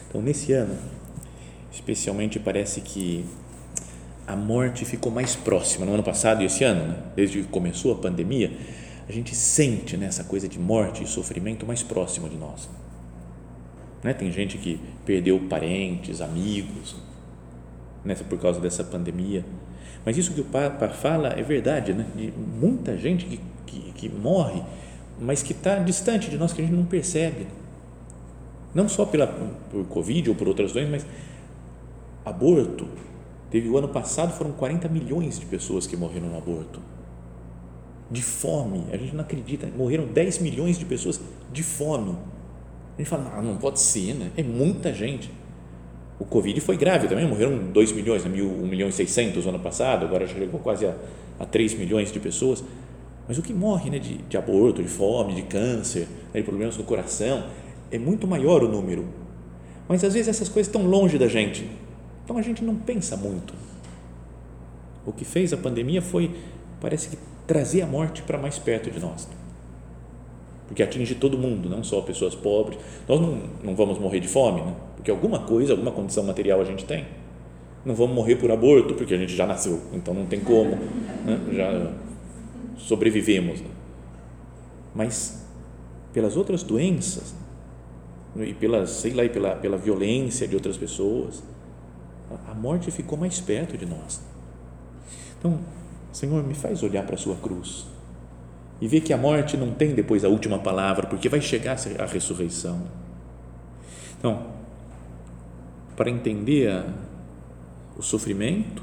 Então, 0.09 0.21
nesse 0.21 0.53
ano, 0.53 0.77
especialmente 1.73 2.39
parece 2.39 2.81
que 2.81 3.25
a 4.27 4.35
morte 4.35 4.85
ficou 4.85 5.13
mais 5.13 5.37
próxima. 5.37 5.87
No 5.87 5.95
ano 5.95 6.03
passado 6.03 6.43
e 6.43 6.47
esse 6.47 6.65
ano, 6.65 6.89
né? 6.89 7.03
desde 7.15 7.43
que 7.43 7.49
começou 7.49 7.93
a 7.93 7.97
pandemia, 7.97 8.51
a 9.09 9.13
gente 9.13 9.35
sente 9.35 9.97
né, 9.97 10.07
essa 10.07 10.25
coisa 10.25 10.49
de 10.49 10.59
morte 10.59 11.05
e 11.05 11.07
sofrimento 11.07 11.65
mais 11.65 11.83
próximo 11.83 12.29
de 12.29 12.37
nós. 12.37 12.69
Né? 14.03 14.13
Tem 14.13 14.31
gente 14.33 14.59
que 14.59 14.81
perdeu 15.05 15.39
parentes, 15.49 16.21
amigos, 16.21 16.97
né, 18.05 18.15
por 18.15 18.39
causa 18.41 18.61
dessa 18.61 18.83
pandemia. 18.83 19.45
Mas 20.07 20.17
isso 20.17 20.33
que 20.33 20.41
o 20.41 20.45
Papa 20.45 20.89
fala 20.89 21.35
é 21.37 21.43
verdade, 21.43 21.93
né? 21.93 22.07
de 22.17 22.33
muita 22.33 22.97
gente 22.97 23.27
que, 23.27 23.41
que, 23.67 23.93
que 23.93 24.09
morre 24.09 24.63
mas 25.19 25.43
que 25.43 25.53
está 25.53 25.77
distante 25.77 26.31
de 26.31 26.37
nós, 26.37 26.53
que 26.53 26.61
a 26.61 26.65
gente 26.65 26.77
não 26.77 26.85
percebe. 26.85 27.47
Não 28.75 28.89
só 28.89 29.07
pela, 29.07 29.27
por 29.27 29.85
Covid 29.87 30.29
ou 30.31 30.37
por 30.37 30.49
outras 30.49 30.73
doenças, 30.73 30.91
mas 30.91 31.07
aborto. 32.25 32.87
Teve 33.51 33.69
o 33.69 33.79
ano 33.79 33.89
passado, 33.89 34.33
foram 34.33 34.53
40 34.53 34.89
milhões 34.89 35.39
de 35.39 35.47
pessoas 35.47 35.87
que 35.87 35.97
morreram 35.97 36.29
no 36.29 36.37
aborto. 36.37 36.81
De 38.11 38.23
fome, 38.23 38.85
a 38.93 38.97
gente 38.97 39.15
não 39.15 39.23
acredita, 39.23 39.67
morreram 39.77 40.07
10 40.07 40.39
milhões 40.41 40.79
de 40.79 40.85
pessoas 40.85 41.21
de 41.53 41.63
fome. 41.63 42.17
A 42.95 42.99
gente 42.99 43.09
fala, 43.09 43.37
não, 43.37 43.53
não 43.53 43.57
pode 43.57 43.81
ser, 43.81 44.15
né? 44.15 44.31
É 44.37 44.43
muita 44.43 44.93
gente. 44.93 45.31
O 46.19 46.25
Covid 46.25 46.61
foi 46.61 46.77
grave 46.77 47.09
também, 47.09 47.27
morreram 47.27 47.59
2 47.59 47.93
milhões, 47.93 48.25
1 48.25 48.29
milhão 48.29 48.89
e 48.89 48.93
600 48.93 49.45
no 49.45 49.51
ano 49.51 49.61
passado, 49.61 50.07
agora 50.07 50.27
já 50.27 50.35
chegou 50.35 50.61
quase 50.61 50.87
a, 50.87 50.95
a 51.39 51.45
3 51.45 51.75
milhões 51.75 52.11
de 52.11 52.19
pessoas 52.19 52.65
mas 53.29 53.39
o 53.39 53.43
que 53.43 53.53
morre 53.53 53.91
né, 53.91 53.99
de, 53.99 54.19
de 54.19 54.37
aborto, 54.37 54.83
de 54.83 54.89
fome, 54.89 55.35
de 55.35 55.43
câncer, 55.43 56.07
né, 56.33 56.41
de 56.41 56.43
problemas 56.43 56.77
no 56.77 56.85
coração, 56.85 57.45
é 57.91 57.99
muito 57.99 58.27
maior 58.27 58.63
o 58.63 58.69
número. 58.69 59.07
Mas 59.89 60.05
às 60.05 60.15
vezes 60.15 60.29
essas 60.29 60.49
coisas 60.49 60.69
estão 60.69 60.87
longe 60.87 61.19
da 61.19 61.27
gente. 61.27 61.69
Então 62.25 62.39
a 62.39 62.43
gente 62.43 62.65
não 62.65 62.77
pensa 62.77 63.17
muito. 63.17 63.55
O 65.05 65.13
que 65.13 65.25
fez 65.25 65.53
a 65.53 65.57
pandemia 65.57 66.03
foi, 66.03 66.35
parece 66.81 67.09
que, 67.09 67.19
trazer 67.47 67.83
a 67.83 67.87
morte 67.87 68.23
para 68.23 68.39
mais 68.39 68.59
perto 68.59 68.91
de 68.91 68.99
nós. 68.99 69.29
Porque 70.67 70.83
atinge 70.83 71.15
todo 71.15 71.39
mundo, 71.39 71.69
não 71.69 71.83
só 71.85 72.01
pessoas 72.01 72.35
pobres. 72.35 72.79
Nós 73.09 73.21
não, 73.21 73.41
não 73.63 73.77
vamos 73.77 73.99
morrer 73.99 74.21
de 74.21 74.29
fome, 74.29 74.61
né? 74.63 74.75
porque 74.97 75.11
alguma 75.11 75.41
coisa, 75.41 75.73
alguma 75.73 75.93
condição 75.93 76.25
material 76.25 76.61
a 76.61 76.65
gente 76.65 76.85
tem. 76.85 77.07
Não 77.85 77.95
vamos 77.95 78.17
morrer 78.17 78.37
por 78.37 78.51
aborto, 78.51 78.95
porque 78.95 79.15
a 79.15 79.17
gente 79.19 79.35
já 79.35 79.47
nasceu, 79.47 79.81
então 79.93 80.13
não 80.13 80.27
tem 80.27 80.41
como, 80.41 80.71
né? 81.25 81.41
já 81.53 81.93
sobrevivemos. 82.77 83.61
Né? 83.61 83.69
Mas 84.95 85.47
pelas 86.13 86.37
outras 86.37 86.63
doenças 86.63 87.35
e 88.37 88.53
pelas, 88.55 88.91
sei 88.91 89.13
lá, 89.13 89.25
e 89.25 89.29
pela, 89.29 89.55
pela 89.55 89.77
violência 89.77 90.49
de 90.49 90.57
outras 90.57 90.77
pessoas, 90.77 91.45
a 92.49 92.55
morte 92.55 92.91
ficou 92.91 93.17
mais 93.17 93.39
perto 93.39 93.79
de 93.79 93.87
nós. 93.87 94.21
Então, 95.39 95.61
Senhor, 96.11 96.43
me 96.43 96.55
faz 96.55 96.83
olhar 96.83 97.05
para 97.07 97.15
a 97.15 97.19
sua 97.19 97.37
cruz 97.37 97.87
e 98.81 98.87
ver 98.87 99.01
que 99.01 99.13
a 99.13 99.17
morte 99.17 99.57
não 99.57 99.73
tem 99.73 99.95
depois 99.95 100.25
a 100.25 100.29
última 100.29 100.59
palavra, 100.59 101.07
porque 101.07 101.29
vai 101.29 101.41
chegar 101.41 101.77
a 101.99 102.05
ressurreição. 102.05 102.83
Então, 104.19 104.47
para 105.97 106.11
entender 106.11 106.69
a, 106.69 106.87
o 107.97 108.03
sofrimento, 108.03 108.83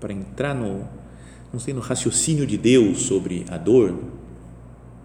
para 0.00 0.12
entrar 0.12 0.54
no, 0.54 0.88
não 1.52 1.60
sei, 1.60 1.72
no 1.72 1.80
raciocínio 1.80 2.46
de 2.46 2.56
Deus 2.56 3.02
sobre 3.02 3.44
a 3.48 3.56
dor, 3.56 3.96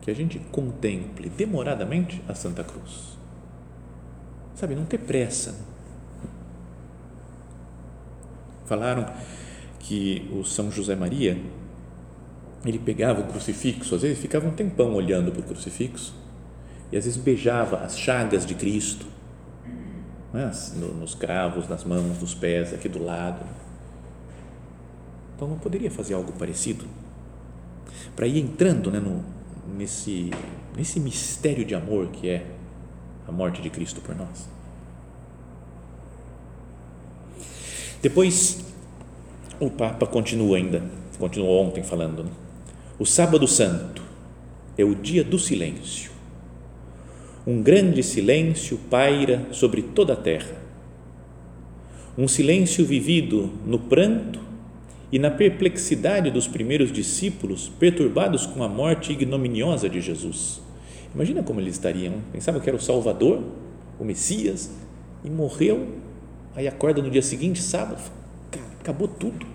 que 0.01 0.09
a 0.09 0.15
gente 0.15 0.39
contemple 0.51 1.29
demoradamente 1.29 2.21
a 2.27 2.33
Santa 2.33 2.63
Cruz. 2.63 3.17
Sabe, 4.55 4.75
não 4.75 4.85
ter 4.85 4.99
pressa. 4.99 5.55
Falaram 8.65 9.05
que 9.79 10.29
o 10.31 10.43
São 10.43 10.71
José 10.71 10.95
Maria 10.95 11.39
ele 12.69 12.79
pegava 12.79 13.21
o 13.21 13.27
crucifixo, 13.27 13.95
às 13.95 14.01
vezes 14.01 14.17
ficava 14.17 14.47
um 14.47 14.51
tempão 14.51 14.93
olhando 14.93 15.31
para 15.31 15.41
o 15.41 15.43
crucifixo 15.43 16.15
e 16.91 16.97
às 16.97 17.05
vezes 17.05 17.19
beijava 17.19 17.77
as 17.77 17.97
chagas 17.97 18.45
de 18.45 18.55
Cristo, 18.55 19.05
né? 20.33 20.51
nos 20.99 21.13
cravos, 21.13 21.67
nas 21.67 21.83
mãos, 21.83 22.19
nos 22.19 22.33
pés, 22.33 22.73
aqui 22.73 22.89
do 22.89 23.03
lado. 23.03 23.45
Então 25.35 25.47
não 25.47 25.57
poderia 25.57 25.91
fazer 25.91 26.13
algo 26.13 26.31
parecido 26.33 26.85
para 28.15 28.25
ir 28.25 28.39
entrando 28.39 28.89
né, 28.89 28.99
no, 28.99 29.23
nesse, 29.77 30.31
nesse 30.75 30.99
mistério 30.99 31.65
de 31.65 31.75
amor 31.75 32.07
que 32.07 32.29
é 32.29 32.45
a 33.27 33.31
morte 33.31 33.61
de 33.61 33.69
Cristo 33.69 34.01
por 34.01 34.15
nós. 34.15 34.47
Depois 38.01 38.63
o 39.59 39.69
Papa 39.69 40.05
continua 40.05 40.57
ainda, 40.57 40.83
continuou 41.17 41.65
ontem 41.65 41.83
falando. 41.83 42.23
Né? 42.23 42.44
O 42.97 43.05
Sábado 43.05 43.45
Santo 43.45 44.01
é 44.77 44.85
o 44.85 44.95
dia 44.95 45.21
do 45.21 45.37
silêncio. 45.37 46.11
Um 47.45 47.61
grande 47.61 48.01
silêncio 48.01 48.79
paira 48.89 49.47
sobre 49.51 49.81
toda 49.81 50.13
a 50.13 50.15
terra. 50.15 50.55
Um 52.17 52.25
silêncio 52.25 52.85
vivido 52.85 53.51
no 53.65 53.77
pranto 53.77 54.39
e 55.11 55.19
na 55.19 55.29
perplexidade 55.29 56.31
dos 56.31 56.47
primeiros 56.47 56.89
discípulos 56.89 57.69
perturbados 57.77 58.45
com 58.45 58.63
a 58.63 58.69
morte 58.69 59.11
ignominiosa 59.11 59.89
de 59.89 59.99
Jesus. 59.99 60.61
Imagina 61.13 61.43
como 61.43 61.59
eles 61.59 61.73
estariam. 61.73 62.13
Pensavam 62.31 62.61
que 62.61 62.69
era 62.69 62.77
o 62.77 62.81
Salvador, 62.81 63.43
o 63.99 64.05
Messias, 64.05 64.71
e 65.21 65.29
morreu. 65.29 65.95
Aí 66.55 66.65
acorda 66.65 67.01
no 67.01 67.11
dia 67.11 67.21
seguinte, 67.21 67.61
sábado, 67.61 68.01
acabou 68.79 69.09
tudo. 69.09 69.45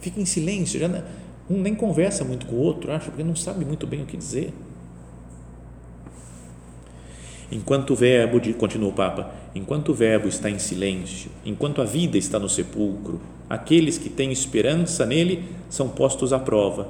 Fica 0.00 0.20
em 0.20 0.24
silêncio, 0.24 0.80
já 0.80 0.88
um 1.48 1.60
nem 1.60 1.74
conversa 1.74 2.24
muito 2.24 2.46
com 2.46 2.56
o 2.56 2.60
outro, 2.60 2.92
acho, 2.92 3.10
porque 3.10 3.22
não 3.22 3.36
sabe 3.36 3.64
muito 3.64 3.86
bem 3.86 4.02
o 4.02 4.06
que 4.06 4.16
dizer. 4.16 4.52
Enquanto 7.50 7.90
o 7.90 7.96
verbo, 7.96 8.40
continua 8.54 8.88
o 8.88 8.92
Papa, 8.92 9.30
enquanto 9.54 9.90
o 9.90 9.94
verbo 9.94 10.26
está 10.26 10.48
em 10.48 10.58
silêncio, 10.58 11.30
enquanto 11.44 11.82
a 11.82 11.84
vida 11.84 12.16
está 12.16 12.38
no 12.38 12.48
sepulcro, 12.48 13.20
aqueles 13.48 13.98
que 13.98 14.08
têm 14.08 14.32
esperança 14.32 15.04
nele 15.04 15.44
são 15.68 15.88
postos 15.88 16.32
à 16.32 16.38
prova. 16.38 16.88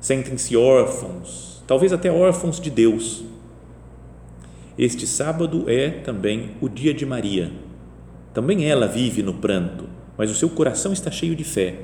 Sentem-se 0.00 0.56
órfãos, 0.56 1.62
talvez 1.66 1.92
até 1.92 2.10
órfãos 2.10 2.58
de 2.58 2.70
Deus. 2.70 3.24
Este 4.76 5.06
sábado 5.06 5.64
é 5.68 5.90
também 5.90 6.50
o 6.60 6.68
dia 6.68 6.92
de 6.92 7.06
Maria 7.06 7.52
também 8.36 8.66
ela 8.66 8.86
vive 8.86 9.22
no 9.22 9.32
pranto, 9.32 9.88
mas 10.14 10.30
o 10.30 10.34
seu 10.34 10.50
coração 10.50 10.92
está 10.92 11.10
cheio 11.10 11.34
de 11.34 11.42
fé, 11.42 11.76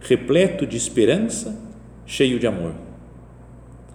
repleto 0.00 0.66
de 0.66 0.76
esperança, 0.76 1.56
cheio 2.06 2.38
de 2.38 2.46
amor. 2.46 2.74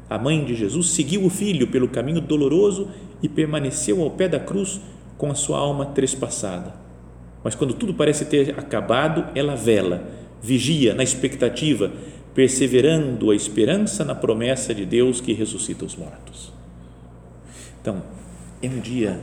A 0.10 0.18
mãe 0.18 0.46
de 0.46 0.54
Jesus 0.54 0.90
seguiu 0.92 1.26
o 1.26 1.30
filho 1.30 1.68
pelo 1.68 1.88
caminho 1.88 2.22
doloroso 2.22 2.90
e 3.22 3.28
permaneceu 3.28 4.02
ao 4.02 4.12
pé 4.12 4.28
da 4.28 4.40
cruz 4.40 4.80
com 5.18 5.32
a 5.32 5.36
sua 5.36 5.58
alma 5.58 5.88
trespassada. 5.88 6.76
Mas 7.44 7.56
quando 7.56 7.74
tudo 7.74 7.94
parece 7.94 8.26
ter 8.26 8.58
acabado, 8.58 9.32
ela 9.36 9.56
vela, 9.56 10.08
vigia 10.42 10.94
na 10.94 11.04
expectativa, 11.04 11.92
perseverando 12.34 13.32
a 13.32 13.36
esperança 13.36 14.04
na 14.04 14.14
promessa 14.14 14.74
de 14.74 14.86
Deus 14.86 15.22
que 15.22 15.34
ressuscita 15.34 15.86
os 15.86 15.96
mortos. 15.96 16.54
Então, 17.82 18.04
é 18.62 18.68
um 18.68 18.80
dia 18.80 19.20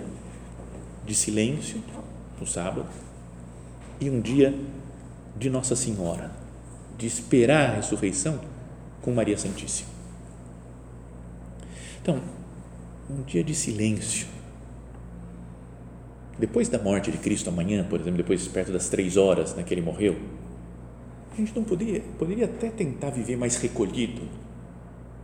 de 1.07 1.15
silêncio, 1.15 1.83
no 2.41 2.47
sábado, 2.47 2.87
e 4.01 4.09
um 4.09 4.21
dia 4.21 4.55
de 5.37 5.51
Nossa 5.51 5.77
Senhora, 5.77 6.31
de 7.03 7.09
esperar 7.09 7.71
a 7.71 7.75
ressurreição 7.75 8.41
com 9.03 9.13
Maria 9.13 9.37
Santíssima. 9.37 9.91
Então, 12.01 12.21
um 13.11 13.23
dia 13.23 13.43
de 13.43 13.55
silêncio. 13.55 14.27
Depois 16.39 16.69
da 16.69 16.79
morte 16.79 17.11
de 17.11 17.19
Cristo 17.19 17.51
amanhã, 17.51 17.85
por 17.85 18.01
exemplo, 18.01 18.17
depois 18.17 18.47
perto 18.49 18.73
das 18.73 18.89
três 18.89 19.17
horas 19.17 19.55
né, 19.55 19.63
que 19.63 19.75
ele 19.75 19.83
morreu, 19.83 20.17
a 21.33 21.37
gente 21.37 21.55
não 21.55 21.65
poderia, 21.65 22.01
poderia 22.19 22.47
até 22.47 22.69
tentar 22.71 23.11
viver 23.11 23.37
mais 23.37 23.57
recolhido, 23.57 24.23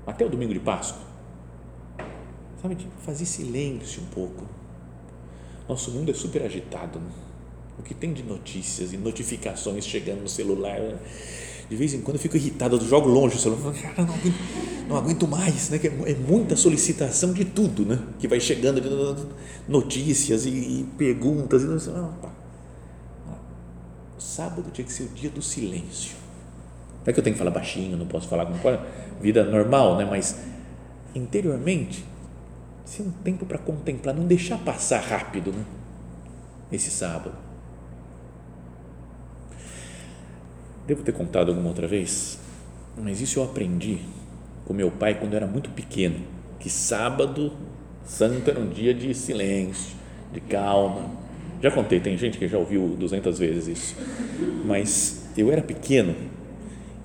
até 0.07 0.25
o 0.25 0.29
domingo 0.29 0.53
de 0.53 0.61
Páscoa. 0.61 1.03
Sabe, 2.61 2.75
tipo, 2.75 2.93
fazer 3.01 3.25
silêncio 3.25 4.03
um 4.03 4.07
pouco 4.07 4.59
nosso 5.69 5.91
mundo 5.91 6.11
é 6.11 6.15
super 6.15 6.43
agitado. 6.43 6.99
Né? 6.99 7.11
O 7.79 7.83
que 7.83 7.95
tem 7.95 8.13
de 8.13 8.23
notícias 8.23 8.93
e 8.93 8.97
notificações 8.97 9.87
chegando 9.87 10.23
no 10.23 10.29
celular. 10.29 10.79
De 11.69 11.77
vez 11.77 11.93
em 11.93 12.01
quando 12.01 12.17
eu 12.17 12.21
fico 12.21 12.37
irritado, 12.37 12.77
eu 12.77 12.81
jogo 12.81 13.09
longe 13.09 13.37
o 13.37 13.39
celular. 13.39 13.75
Cara, 13.75 14.03
não 14.07 14.15
aguento, 14.15 14.37
não 14.89 14.97
aguento 14.97 15.29
mais, 15.29 15.69
né? 15.69 15.79
é 16.07 16.15
muita 16.15 16.57
solicitação 16.57 17.33
de 17.33 17.45
tudo, 17.45 17.85
né? 17.85 17.99
Que 18.19 18.27
vai 18.27 18.41
chegando 18.41 19.29
notícias 19.69 20.47
e, 20.47 20.51
e 20.51 20.87
perguntas. 20.97 21.63
E, 21.63 21.91
ah, 21.91 22.11
tá. 22.23 22.31
Sábado 24.19 24.71
tinha 24.73 24.85
que 24.85 24.93
ser 24.93 25.05
o 25.05 25.09
dia 25.09 25.29
do 25.29 25.43
silêncio. 25.43 26.17
Não 27.05 27.11
é 27.11 27.13
que 27.13 27.21
eu 27.21 27.25
tenho 27.25 27.35
que 27.35 27.39
falar 27.39 27.51
baixinho, 27.51 27.97
não 27.97 28.07
posso 28.07 28.29
falar 28.29 28.51
vida 29.21 29.45
normal, 29.45 29.97
né? 29.99 30.07
Mas 30.09 30.37
interiormente 31.15 32.05
ser 32.85 33.03
um 33.03 33.11
tempo 33.11 33.45
para 33.45 33.59
contemplar, 33.59 34.15
não 34.15 34.27
deixar 34.27 34.59
passar 34.59 35.01
rápido 35.01 35.53
né? 35.53 35.65
esse 36.73 36.91
sábado. 36.91 37.48
Devo 40.89 41.03
ter 41.03 41.13
contado 41.13 41.51
alguma 41.51 41.69
outra 41.69 41.87
vez, 41.87 42.39
mas 42.97 43.21
isso 43.21 43.39
eu 43.39 43.45
aprendi 43.45 43.99
com 44.65 44.73
meu 44.73 44.91
pai 44.91 45.15
quando 45.15 45.35
eu 45.35 45.37
era 45.37 45.47
muito 45.47 45.71
pequeno, 45.71 46.17
que 46.59 46.69
sábado 46.69 47.53
santo 48.05 48.51
era 48.51 48.59
um 48.59 48.69
dia 48.69 48.95
de 48.95 49.15
silêncio, 49.15 49.95
de 50.33 50.41
calma. 50.41 51.11
Já 51.63 51.71
contei, 51.71 52.01
tem 52.01 52.17
gente 52.17 52.39
que 52.39 52.49
já 52.49 52.57
ouviu 52.57 52.97
200 52.99 53.39
vezes 53.39 53.69
isso, 53.69 53.97
mas 54.65 55.29
eu 55.37 55.53
era 55.53 55.61
pequeno 55.61 56.15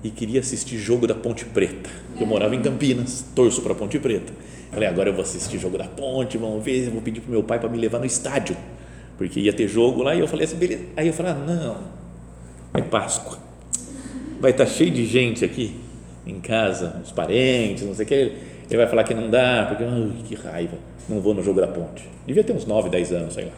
e 0.02 0.10
queria 0.10 0.40
assistir 0.40 0.78
jogo 0.78 1.06
da 1.06 1.14
Ponte 1.14 1.44
Preta. 1.44 1.90
Eu 2.18 2.26
morava 2.26 2.56
em 2.56 2.62
Campinas, 2.62 3.26
torço 3.34 3.60
para 3.60 3.72
a 3.72 3.76
Ponte 3.76 3.98
Preta 3.98 4.32
Falei, 4.74 4.88
agora 4.88 5.08
eu 5.08 5.12
vou 5.12 5.22
assistir 5.22 5.56
jogo 5.56 5.78
da 5.78 5.84
ponte, 5.84 6.36
vamos 6.36 6.64
ver, 6.64 6.90
vou 6.90 7.00
pedir 7.00 7.20
para 7.20 7.30
meu 7.30 7.44
pai 7.44 7.60
para 7.60 7.68
me 7.68 7.78
levar 7.78 8.00
no 8.00 8.06
estádio, 8.06 8.56
porque 9.16 9.38
ia 9.38 9.52
ter 9.52 9.68
jogo 9.68 10.02
lá, 10.02 10.16
e 10.16 10.18
eu 10.18 10.26
falei 10.26 10.46
assim, 10.46 10.56
beleza. 10.56 10.84
Aí 10.96 11.06
eu 11.06 11.12
falei, 11.12 11.30
ah, 11.30 11.34
não, 11.36 11.76
é 12.74 12.82
Páscoa, 12.82 13.38
vai 14.44 14.50
estar 14.50 14.66
tá 14.66 14.70
cheio 14.70 14.90
de 14.90 15.06
gente 15.06 15.42
aqui 15.42 15.74
em 16.26 16.38
casa, 16.38 17.00
os 17.02 17.10
parentes, 17.10 17.82
não 17.82 17.94
sei 17.94 18.04
o 18.04 18.08
que, 18.08 18.14
ele 18.14 18.76
vai 18.76 18.86
falar 18.86 19.02
que 19.04 19.14
não 19.14 19.30
dá, 19.30 19.64
porque, 19.66 19.84
ai, 19.84 20.12
que 20.26 20.34
raiva, 20.34 20.76
não 21.08 21.18
vou 21.18 21.32
no 21.32 21.42
jogo 21.42 21.62
da 21.62 21.66
ponte. 21.66 22.06
Devia 22.26 22.44
ter 22.44 22.52
uns 22.52 22.66
9, 22.66 22.90
10 22.90 23.12
anos, 23.12 23.34
sei 23.34 23.46
lá. 23.46 23.52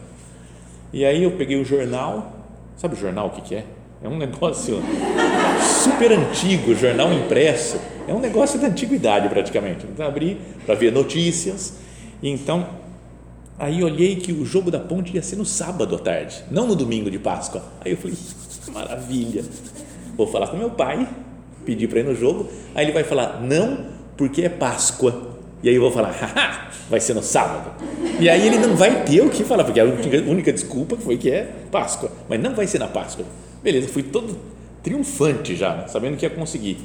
E 0.93 1.03
aí 1.03 1.23
eu 1.23 1.31
peguei 1.31 1.59
o 1.59 1.65
jornal, 1.65 2.31
sabe 2.77 2.95
o 2.95 2.97
jornal 2.97 3.27
o 3.27 3.29
que, 3.31 3.41
que 3.41 3.55
é? 3.55 3.65
É 4.01 4.07
um 4.07 4.17
negócio 4.17 4.81
super 5.83 6.13
antigo, 6.13 6.73
jornal 6.73 7.11
impresso. 7.11 7.77
É 8.07 8.13
um 8.13 8.19
negócio 8.19 8.57
da 8.57 8.67
antiguidade 8.67 9.27
praticamente. 9.27 9.85
Então, 9.85 10.07
abri 10.07 10.39
para 10.65 10.75
ver 10.75 10.93
notícias. 10.93 11.79
E 12.21 12.29
então, 12.29 12.65
aí 13.59 13.83
olhei 13.83 14.15
que 14.15 14.31
o 14.31 14.45
jogo 14.45 14.71
da 14.71 14.79
ponte 14.79 15.13
ia 15.15 15.21
ser 15.21 15.35
no 15.35 15.45
sábado 15.45 15.95
à 15.95 15.99
tarde, 15.99 16.45
não 16.49 16.65
no 16.65 16.75
domingo 16.75 17.11
de 17.11 17.19
Páscoa. 17.19 17.61
Aí 17.83 17.91
eu 17.91 17.97
falei, 17.97 18.15
maravilha. 18.71 19.43
Vou 20.17 20.27
falar 20.27 20.47
com 20.47 20.57
meu 20.57 20.71
pai, 20.71 21.07
pedir 21.63 21.87
para 21.87 21.99
ir 21.99 22.03
no 22.03 22.15
jogo. 22.15 22.49
Aí 22.73 22.85
ele 22.85 22.91
vai 22.91 23.03
falar, 23.03 23.39
não, 23.41 23.85
porque 24.17 24.41
é 24.41 24.49
Páscoa. 24.49 25.37
E 25.61 25.69
aí 25.69 25.75
eu 25.75 25.81
vou 25.81 25.91
falar, 25.91 26.11
Haha, 26.11 26.69
vai 26.89 26.99
ser 26.99 27.13
no 27.13 27.21
sábado. 27.21 27.71
E 28.19 28.27
aí 28.27 28.47
ele 28.47 28.57
não 28.57 28.75
vai 28.75 29.03
ter 29.03 29.21
o 29.21 29.29
que 29.29 29.43
falar, 29.43 29.63
porque 29.63 29.79
a 29.79 29.83
única 29.83 30.51
desculpa 30.51 30.97
foi 30.97 31.17
que 31.17 31.29
é 31.29 31.49
Páscoa, 31.71 32.11
mas 32.27 32.41
não 32.41 32.55
vai 32.55 32.65
ser 32.65 32.79
na 32.79 32.87
Páscoa. 32.87 33.25
Beleza, 33.63 33.87
fui 33.87 34.03
todo 34.03 34.35
triunfante 34.81 35.55
já, 35.55 35.87
sabendo 35.87 36.17
que 36.17 36.25
ia 36.25 36.29
conseguir. 36.29 36.79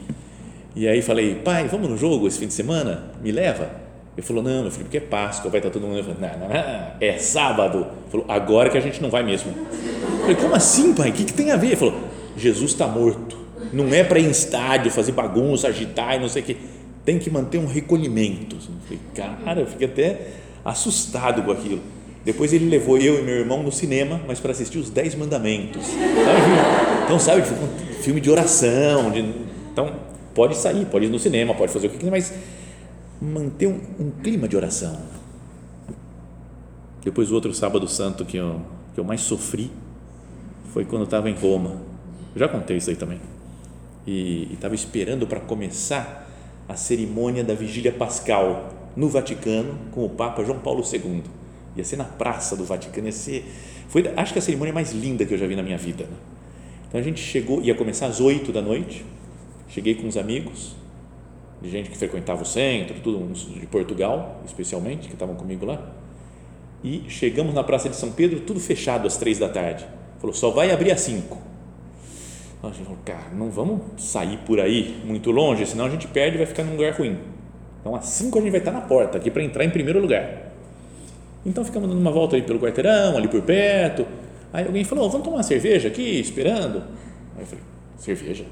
E 0.74 0.88
aí 0.88 1.02
falei, 1.02 1.34
pai, 1.36 1.68
vamos 1.68 1.88
no 1.88 1.96
jogo 1.96 2.26
esse 2.26 2.38
fim 2.38 2.46
de 2.46 2.54
semana? 2.54 3.12
Me 3.22 3.30
leva? 3.30 3.70
Ele 4.16 4.26
falou, 4.26 4.42
não, 4.42 4.62
meu 4.62 4.70
filho, 4.70 4.84
porque 4.84 4.98
é 4.98 5.00
Páscoa, 5.00 5.50
vai 5.50 5.58
estar 5.58 5.70
todo 5.70 5.86
mundo. 5.86 5.98
Eu 5.98 6.04
falei, 6.04 6.18
não, 6.20 6.38
não, 6.40 6.48
não, 6.48 6.92
é 7.00 7.18
sábado. 7.18 7.78
Ele 7.78 8.10
falou, 8.10 8.26
agora 8.28 8.68
que 8.68 8.76
a 8.76 8.80
gente 8.80 9.00
não 9.00 9.08
vai 9.08 9.22
mesmo. 9.22 9.52
Eu 9.52 10.20
falei, 10.20 10.36
como 10.36 10.54
assim, 10.54 10.92
pai? 10.92 11.10
O 11.10 11.12
que, 11.12 11.24
que 11.24 11.32
tem 11.32 11.50
a 11.50 11.56
ver? 11.56 11.68
Ele 11.68 11.76
falou, 11.76 11.94
Jesus 12.36 12.72
está 12.72 12.86
morto. 12.86 13.36
Não 13.72 13.92
é 13.92 14.02
para 14.02 14.18
ir 14.18 14.26
em 14.26 14.30
estádio, 14.30 14.90
fazer 14.90 15.12
bagunça, 15.12 15.68
agitar 15.68 16.16
e 16.16 16.20
não 16.20 16.28
sei 16.28 16.42
o 16.42 16.44
quê. 16.44 16.56
Tem 17.04 17.18
que 17.18 17.30
manter 17.30 17.58
um 17.58 17.66
recolhimento. 17.66 18.56
Eu 18.56 18.60
falei, 18.84 19.00
cara, 19.14 19.60
eu 19.60 19.66
fiquei 19.66 19.86
até 19.86 20.28
assustado 20.64 21.42
com 21.42 21.50
aquilo. 21.50 21.80
Depois 22.24 22.52
ele 22.52 22.68
levou 22.68 22.98
eu 22.98 23.18
e 23.18 23.22
meu 23.22 23.34
irmão 23.34 23.62
no 23.62 23.72
cinema, 23.72 24.20
mas 24.26 24.38
para 24.38 24.52
assistir 24.52 24.78
os 24.78 24.90
Dez 24.90 25.14
Mandamentos. 25.14 25.82
Então, 27.04 27.18
sabe, 27.18 27.42
um 27.42 28.02
filme 28.02 28.20
de 28.20 28.30
oração. 28.30 29.10
De, 29.10 29.20
então, 29.72 29.92
pode 30.32 30.56
sair, 30.56 30.86
pode 30.86 31.06
ir 31.06 31.08
no 31.08 31.18
cinema, 31.18 31.54
pode 31.54 31.72
fazer 31.72 31.88
o 31.88 31.90
que 31.90 31.98
quiser, 31.98 32.10
mas 32.10 32.32
manter 33.20 33.66
um, 33.66 33.80
um 33.98 34.10
clima 34.22 34.46
de 34.46 34.56
oração. 34.56 34.96
Depois, 37.04 37.32
o 37.32 37.34
outro 37.34 37.52
sábado 37.52 37.88
santo 37.88 38.24
que 38.24 38.36
eu, 38.36 38.60
que 38.94 39.00
eu 39.00 39.04
mais 39.04 39.22
sofri 39.22 39.70
foi 40.72 40.84
quando 40.84 41.02
eu 41.02 41.06
estava 41.06 41.28
em 41.28 41.34
Roma. 41.34 41.91
Eu 42.34 42.38
já 42.38 42.48
contei 42.48 42.76
isso 42.76 42.90
aí 42.90 42.96
também. 42.96 43.20
E 44.06 44.48
estava 44.52 44.74
esperando 44.74 45.26
para 45.26 45.40
começar 45.40 46.28
a 46.68 46.74
cerimônia 46.74 47.44
da 47.44 47.54
vigília 47.54 47.92
pascal 47.92 48.70
no 48.96 49.08
Vaticano 49.08 49.78
com 49.90 50.04
o 50.04 50.08
Papa 50.08 50.44
João 50.44 50.58
Paulo 50.58 50.82
II. 50.82 51.22
Ia 51.76 51.84
ser 51.84 51.96
na 51.96 52.04
praça 52.04 52.56
do 52.56 52.64
Vaticano, 52.64 53.06
ia 53.06 53.12
ser, 53.12 53.44
foi, 53.88 54.04
acho 54.16 54.32
que 54.32 54.38
a 54.38 54.42
cerimônia 54.42 54.72
mais 54.72 54.92
linda 54.92 55.24
que 55.24 55.34
eu 55.34 55.38
já 55.38 55.46
vi 55.46 55.56
na 55.56 55.62
minha 55.62 55.78
vida. 55.78 56.04
Né? 56.04 56.16
Então 56.88 57.00
a 57.00 57.02
gente 57.02 57.20
chegou, 57.20 57.62
ia 57.62 57.74
começar 57.74 58.06
às 58.06 58.20
oito 58.20 58.52
da 58.52 58.60
noite, 58.60 59.04
cheguei 59.68 59.94
com 59.94 60.06
uns 60.06 60.16
amigos, 60.16 60.76
de 61.62 61.70
gente 61.70 61.88
que 61.88 61.96
frequentava 61.96 62.42
o 62.42 62.44
centro, 62.44 62.96
tudo, 63.00 63.22
uns 63.22 63.46
de 63.46 63.66
Portugal, 63.66 64.42
especialmente, 64.44 65.08
que 65.08 65.14
estavam 65.14 65.34
comigo 65.36 65.64
lá. 65.64 65.92
E 66.82 67.04
chegamos 67.08 67.54
na 67.54 67.62
Praça 67.62 67.88
de 67.88 67.94
São 67.94 68.10
Pedro, 68.10 68.40
tudo 68.40 68.58
fechado 68.58 69.06
às 69.06 69.16
três 69.16 69.38
da 69.38 69.48
tarde. 69.48 69.86
Falou, 70.18 70.34
só 70.34 70.50
vai 70.50 70.72
abrir 70.72 70.90
às 70.90 71.00
cinco. 71.00 71.38
A 72.62 72.68
gente 72.68 72.84
falou, 72.84 72.98
cara, 73.04 73.34
não 73.34 73.50
vamos 73.50 73.80
sair 73.98 74.38
por 74.46 74.60
aí 74.60 75.02
muito 75.04 75.32
longe, 75.32 75.66
senão 75.66 75.86
a 75.86 75.90
gente 75.90 76.06
perde 76.06 76.36
e 76.36 76.38
vai 76.38 76.46
ficar 76.46 76.62
num 76.62 76.72
lugar 76.72 76.92
ruim. 76.92 77.18
Então, 77.80 77.96
às 77.96 78.04
cinco 78.06 78.38
a 78.38 78.40
gente 78.40 78.52
vai 78.52 78.60
estar 78.60 78.70
na 78.70 78.80
porta, 78.80 79.18
aqui 79.18 79.30
para 79.30 79.42
entrar 79.42 79.64
em 79.64 79.70
primeiro 79.70 80.00
lugar. 80.00 80.52
Então, 81.44 81.64
ficamos 81.64 81.88
dando 81.88 82.00
uma 82.00 82.12
volta 82.12 82.36
aí 82.36 82.42
pelo 82.42 82.60
quarteirão, 82.60 83.16
ali 83.16 83.26
por 83.26 83.42
perto. 83.42 84.06
Aí 84.52 84.64
alguém 84.64 84.84
falou, 84.84 85.10
vamos 85.10 85.24
tomar 85.24 85.38
uma 85.38 85.42
cerveja 85.42 85.88
aqui, 85.88 86.20
esperando? 86.20 86.84
Aí 87.36 87.42
eu 87.42 87.46
falei, 87.46 87.64
cerveja? 87.98 88.44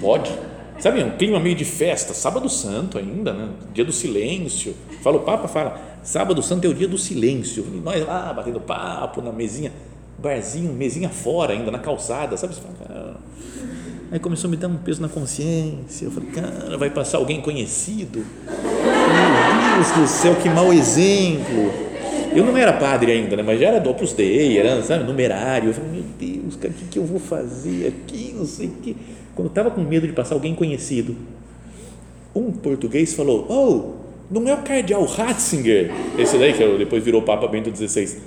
Pode? 0.00 0.32
Sabe, 0.80 1.04
um 1.04 1.10
clima 1.10 1.38
meio 1.38 1.54
de 1.54 1.64
festa, 1.64 2.12
sábado 2.14 2.48
santo 2.48 2.98
ainda, 2.98 3.32
né? 3.32 3.50
dia 3.72 3.84
do 3.84 3.92
silêncio. 3.92 4.74
Fala 5.02 5.18
o 5.18 5.20
Papa, 5.20 5.46
fala, 5.46 5.78
sábado 6.02 6.42
santo 6.42 6.66
é 6.66 6.68
o 6.68 6.74
dia 6.74 6.88
do 6.88 6.98
silêncio. 6.98 7.64
Nós 7.84 8.04
lá, 8.04 8.32
batendo 8.32 8.58
papo 8.58 9.20
na 9.20 9.30
mesinha, 9.30 9.70
barzinho, 10.18 10.72
mesinha 10.72 11.10
fora 11.10 11.52
ainda, 11.52 11.70
na 11.70 11.78
calçada, 11.78 12.36
sabe? 12.36 12.54
Aí 14.10 14.18
começou 14.18 14.48
a 14.48 14.50
me 14.50 14.56
dar 14.56 14.68
um 14.68 14.76
peso 14.76 15.00
na 15.00 15.08
consciência. 15.08 16.04
Eu 16.04 16.10
falei, 16.10 16.30
cara, 16.30 16.76
vai 16.76 16.90
passar 16.90 17.18
alguém 17.18 17.40
conhecido? 17.40 18.24
Meu 18.46 19.74
Deus 19.76 19.90
do 19.92 20.06
céu, 20.06 20.34
que 20.36 20.48
mau 20.48 20.72
exemplo. 20.72 21.72
Eu 22.34 22.44
não 22.44 22.56
era 22.56 22.72
padre 22.72 23.12
ainda, 23.12 23.36
né? 23.36 23.42
mas 23.42 23.60
já 23.60 23.68
era 23.68 23.80
do 23.80 23.90
Opus 23.90 24.12
Dei, 24.12 24.58
era, 24.58 24.82
sabe, 24.82 25.04
numerário. 25.04 25.70
Eu 25.70 25.74
falei, 25.74 25.90
meu 25.90 26.04
Deus, 26.18 26.56
cara, 26.56 26.72
o 26.72 26.76
que, 26.76 26.84
que 26.86 26.98
eu 26.98 27.04
vou 27.04 27.18
fazer 27.18 27.88
aqui? 27.88 28.34
Não 28.36 28.46
sei 28.46 28.68
o 28.68 28.70
que 28.70 28.96
quando 29.40 29.46
eu 29.46 29.50
estava 29.50 29.70
com 29.70 29.80
medo 29.80 30.06
de 30.06 30.12
passar 30.12 30.34
alguém 30.34 30.54
conhecido, 30.54 31.16
um 32.34 32.52
português 32.52 33.14
falou: 33.14 33.46
Oh, 33.48 33.94
não 34.30 34.46
é 34.48 34.54
o 34.54 34.58
cardeal 34.58 35.04
Ratzinger, 35.04 35.90
esse 36.18 36.36
daí 36.36 36.52
que 36.52 36.78
depois 36.78 37.02
virou 37.02 37.22
Papa 37.22 37.46
Bento 37.48 37.74
XVI. 37.74 38.18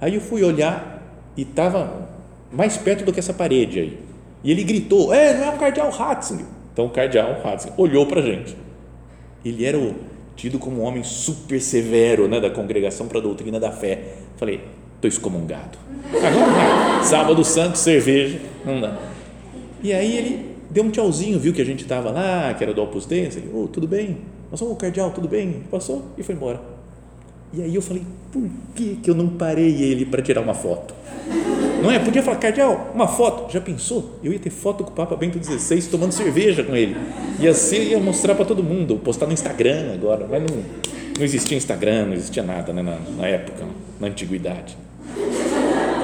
Aí 0.00 0.16
eu 0.16 0.20
fui 0.20 0.42
olhar 0.42 1.00
e 1.36 1.42
estava 1.42 2.08
mais 2.50 2.76
perto 2.76 3.04
do 3.04 3.12
que 3.12 3.20
essa 3.20 3.32
parede 3.32 3.78
aí. 3.78 3.98
E 4.44 4.50
ele 4.50 4.64
gritou: 4.64 5.12
É, 5.12 5.36
não 5.36 5.44
é 5.44 5.50
o 5.50 5.58
cardeal 5.58 5.90
Ratzinger. 5.90 6.46
Então 6.72 6.86
o 6.86 6.90
cardeal 6.90 7.40
Ratzinger 7.42 7.78
olhou 7.78 8.06
para 8.06 8.20
a 8.20 8.24
gente. 8.24 8.56
Ele 9.44 9.64
era 9.64 9.78
o, 9.78 9.94
tido 10.36 10.58
como 10.58 10.80
um 10.80 10.84
homem 10.84 11.02
super 11.02 11.60
severo 11.60 12.28
né, 12.28 12.40
da 12.40 12.50
congregação 12.50 13.06
para 13.08 13.18
a 13.18 13.22
doutrina 13.22 13.58
da 13.60 13.70
fé. 13.70 14.14
Falei: 14.36 14.60
Estou 14.96 15.08
excomungado. 15.08 15.78
Agora, 16.14 17.02
sábado 17.02 17.44
santo, 17.44 17.76
cerveja, 17.76 18.40
não 18.64 18.80
dá. 18.80 18.98
E 19.82 19.92
aí 19.92 20.16
ele 20.16 20.56
deu 20.70 20.84
um 20.84 20.90
tchauzinho, 20.90 21.38
viu 21.38 21.52
que 21.52 21.60
a 21.60 21.64
gente 21.64 21.82
estava 21.82 22.10
lá, 22.10 22.54
que 22.54 22.62
era 22.62 22.72
do 22.72 22.82
Opus 22.82 23.04
Dei, 23.04 23.24
ele, 23.24 23.50
oh, 23.52 23.66
tudo 23.66 23.88
bem? 23.88 24.18
Somos 24.54 24.74
o 24.74 24.76
cardeal, 24.76 25.10
tudo 25.10 25.26
bem? 25.26 25.64
Passou 25.70 26.04
e 26.16 26.22
foi 26.22 26.34
embora. 26.34 26.60
E 27.52 27.62
aí 27.62 27.74
eu 27.74 27.82
falei, 27.82 28.02
por 28.30 28.48
que, 28.74 28.96
que 28.96 29.10
eu 29.10 29.14
não 29.14 29.28
parei 29.28 29.82
ele 29.82 30.06
para 30.06 30.22
tirar 30.22 30.40
uma 30.40 30.54
foto? 30.54 30.94
Não 31.82 31.90
é? 31.90 31.98
Podia 31.98 32.22
falar, 32.22 32.36
cardeal, 32.36 32.92
uma 32.94 33.08
foto. 33.08 33.52
Já 33.52 33.60
pensou? 33.60 34.18
Eu 34.22 34.32
ia 34.32 34.38
ter 34.38 34.50
foto 34.50 34.84
com 34.84 34.90
o 34.90 34.94
Papa 34.94 35.16
Bento 35.16 35.42
XVI 35.42 35.82
tomando 35.90 36.12
cerveja 36.12 36.62
com 36.62 36.76
ele. 36.76 36.96
Ia 37.40 37.52
ser, 37.52 37.82
ia 37.88 37.98
mostrar 37.98 38.36
para 38.36 38.44
todo 38.44 38.62
mundo, 38.62 38.96
postar 38.98 39.26
no 39.26 39.32
Instagram 39.32 39.92
agora. 39.92 40.28
Mas 40.30 40.42
não, 40.42 40.62
não 41.18 41.24
existia 41.24 41.58
Instagram, 41.58 42.06
não 42.06 42.14
existia 42.14 42.42
nada 42.42 42.72
né, 42.72 42.82
na, 42.82 42.98
na 43.18 43.26
época, 43.26 43.66
na 43.98 44.06
antiguidade. 44.06 44.76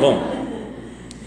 Bom, 0.00 0.20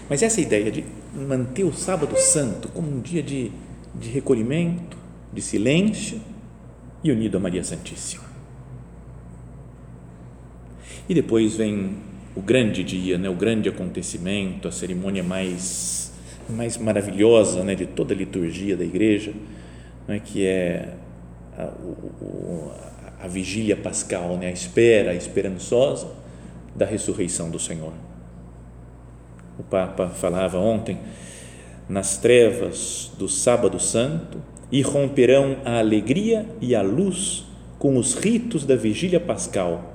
mas 0.08 0.22
essa 0.22 0.40
ideia 0.40 0.70
de 0.70 0.84
manter 1.14 1.64
o 1.64 1.72
sábado 1.72 2.14
santo 2.18 2.68
como 2.68 2.88
um 2.88 3.00
dia 3.00 3.22
de, 3.22 3.50
de 3.94 4.10
recolhimento, 4.10 4.96
de 5.32 5.40
silêncio 5.40 6.20
e 7.02 7.10
unido 7.10 7.38
a 7.38 7.40
Maria 7.40 7.64
Santíssima. 7.64 8.24
E 11.08 11.14
depois 11.14 11.56
vem 11.56 11.96
o 12.34 12.40
grande 12.40 12.82
dia, 12.82 13.18
né, 13.18 13.28
o 13.28 13.34
grande 13.34 13.68
acontecimento, 13.68 14.66
a 14.66 14.72
cerimônia 14.72 15.22
mais, 15.22 16.12
mais 16.48 16.76
maravilhosa 16.78 17.62
né, 17.62 17.74
de 17.74 17.86
toda 17.86 18.14
a 18.14 18.16
liturgia 18.16 18.76
da 18.76 18.84
igreja, 18.84 19.32
né, 20.08 20.20
que 20.24 20.46
é 20.46 20.94
a, 21.56 21.64
o, 21.64 22.72
a, 23.20 23.24
a 23.24 23.28
vigília 23.28 23.76
pascal, 23.76 24.36
né, 24.36 24.48
a 24.48 24.52
espera 24.52 25.14
esperançosa 25.14 26.08
da 26.74 26.86
ressurreição 26.86 27.50
do 27.50 27.58
Senhor 27.58 27.92
o 29.58 29.62
Papa 29.62 30.08
falava 30.08 30.58
ontem, 30.58 30.98
nas 31.88 32.16
trevas 32.16 33.10
do 33.18 33.28
Sábado 33.28 33.78
Santo, 33.78 34.42
irromperão 34.70 35.58
a 35.64 35.78
alegria 35.78 36.46
e 36.60 36.74
a 36.74 36.82
luz 36.82 37.44
com 37.78 37.96
os 37.96 38.14
ritos 38.14 38.64
da 38.64 38.76
vigília 38.76 39.20
pascal. 39.20 39.91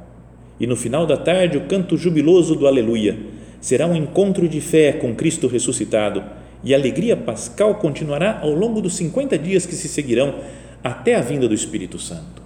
E 0.60 0.66
no 0.66 0.76
final 0.76 1.06
da 1.06 1.18
tarde, 1.18 1.58
o 1.58 1.66
canto 1.68 1.98
jubiloso 1.98 2.56
do 2.56 2.68
Aleluia. 2.68 3.18
Será 3.62 3.86
um 3.88 3.96
encontro 3.96 4.48
de 4.48 4.62
fé 4.62 4.94
com 4.94 5.16
Cristo 5.16 5.48
ressuscitado 5.48 6.24
e 6.64 6.74
a 6.74 6.78
alegria 6.78 7.16
pascal 7.16 7.76
continuará 7.76 8.40
ao 8.42 8.52
longo 8.52 8.82
dos 8.82 8.96
50 8.96 9.38
dias 9.38 9.66
que 9.66 9.76
se 9.76 9.88
seguirão 9.88 10.36
até 10.84 11.16
a 11.16 11.22
vinda 11.22 11.48
do 11.48 11.54
Espírito 11.54 12.00
Santo. 12.00 12.42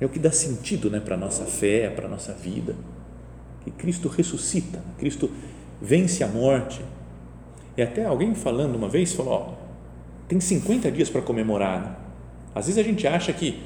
É 0.00 0.06
o 0.06 0.08
que 0.08 0.18
dá 0.18 0.30
sentido 0.30 0.90
né, 0.90 1.00
para 1.00 1.14
a 1.14 1.18
nossa 1.18 1.44
fé, 1.44 1.88
para 1.88 2.06
a 2.06 2.10
nossa 2.10 2.32
vida 2.32 2.74
que 3.64 3.70
Cristo 3.70 4.08
ressuscita, 4.08 4.82
Cristo 4.98 5.30
vence 5.80 6.22
a 6.22 6.28
morte. 6.28 6.80
E 7.76 7.82
até 7.82 8.04
alguém 8.04 8.34
falando 8.34 8.76
uma 8.76 8.88
vez 8.88 9.14
falou: 9.14 9.32
ó, 9.32 9.52
tem 10.28 10.38
50 10.38 10.90
dias 10.92 11.08
para 11.08 11.22
comemorar. 11.22 11.80
Né? 11.80 11.96
Às 12.54 12.66
vezes 12.66 12.78
a 12.78 12.86
gente 12.86 13.06
acha 13.06 13.32
que 13.32 13.58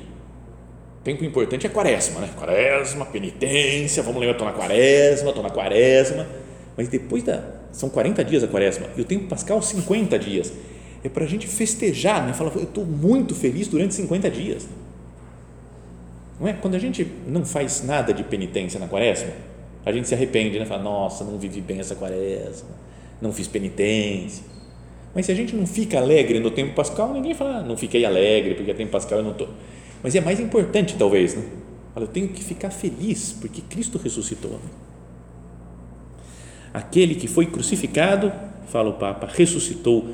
tempo 1.09 1.25
importante 1.25 1.67
é 1.67 1.71
quaresma, 1.71 2.21
né? 2.21 2.29
Quaresma, 2.37 3.07
penitência, 3.07 4.03
vamos 4.03 4.21
lembrar, 4.21 4.33
estou 4.33 4.47
na 4.47 4.53
quaresma, 4.53 5.29
estou 5.31 5.43
na 5.43 5.51
quaresma. 5.51 6.27
Mas 6.77 6.89
depois 6.89 7.23
da. 7.23 7.43
São 7.73 7.89
40 7.89 8.25
dias 8.25 8.43
a 8.43 8.49
quaresma 8.49 8.87
e 8.97 9.01
o 9.01 9.05
tempo 9.05 9.27
pascal 9.27 9.63
50 9.63 10.19
dias. 10.19 10.53
É 11.03 11.09
para 11.09 11.25
a 11.25 11.27
gente 11.27 11.47
festejar, 11.47 12.27
né? 12.27 12.33
Falar, 12.35 12.55
eu 12.57 12.65
estou 12.65 12.85
muito 12.85 13.35
feliz 13.35 13.69
durante 13.69 13.95
50 13.95 14.31
dias. 14.31 14.69
Não 16.39 16.47
é? 16.47 16.53
Quando 16.53 16.75
a 16.75 16.79
gente 16.79 17.07
não 17.27 17.45
faz 17.45 17.83
nada 17.85 18.13
de 18.13 18.23
penitência 18.25 18.79
na 18.79 18.87
quaresma, 18.87 19.31
a 19.87 19.93
gente 19.93 20.09
se 20.09 20.15
arrepende, 20.15 20.59
né? 20.59 20.67
Fala, 20.67 20.83
nossa, 20.83 21.25
não 21.25 21.39
vivi 21.39 21.61
bem 21.61 21.81
essa 21.81 21.95
quaresma, 21.95 22.69
não 23.21 23.33
fiz 23.33 23.47
penitência. 23.49 24.45
Mas 25.15 25.27
se 25.27 25.33
a 25.33 25.35
gente 25.35 25.57
não 25.57 25.67
fica 25.67 25.99
alegre 25.99 26.39
no 26.39 26.51
tempo 26.51 26.75
pascal, 26.75 27.13
ninguém 27.13 27.35
fala, 27.35 27.59
ah, 27.59 27.63
não 27.63 27.77
fiquei 27.77 28.05
alegre 28.05 28.55
porque 28.55 28.71
é 28.71 28.75
tempo 28.75 28.91
pascal 28.91 29.19
eu 29.19 29.25
não 29.25 29.33
estou. 29.33 29.49
Mas 30.03 30.15
é 30.15 30.21
mais 30.21 30.39
importante, 30.41 30.97
talvez, 30.99 31.35
né? 31.35 31.43
Fala, 31.93 32.07
eu 32.07 32.11
tenho 32.11 32.29
que 32.29 32.43
ficar 32.45 32.71
feliz 32.71 33.35
porque 33.41 33.61
Cristo 33.61 33.99
ressuscitou. 33.99 34.61
Aquele 36.73 37.15
que 37.15 37.27
foi 37.27 37.47
crucificado, 37.47 38.33
fala 38.69 38.91
o 38.91 38.95
Papa, 38.95 39.29
ressuscitou 39.33 40.09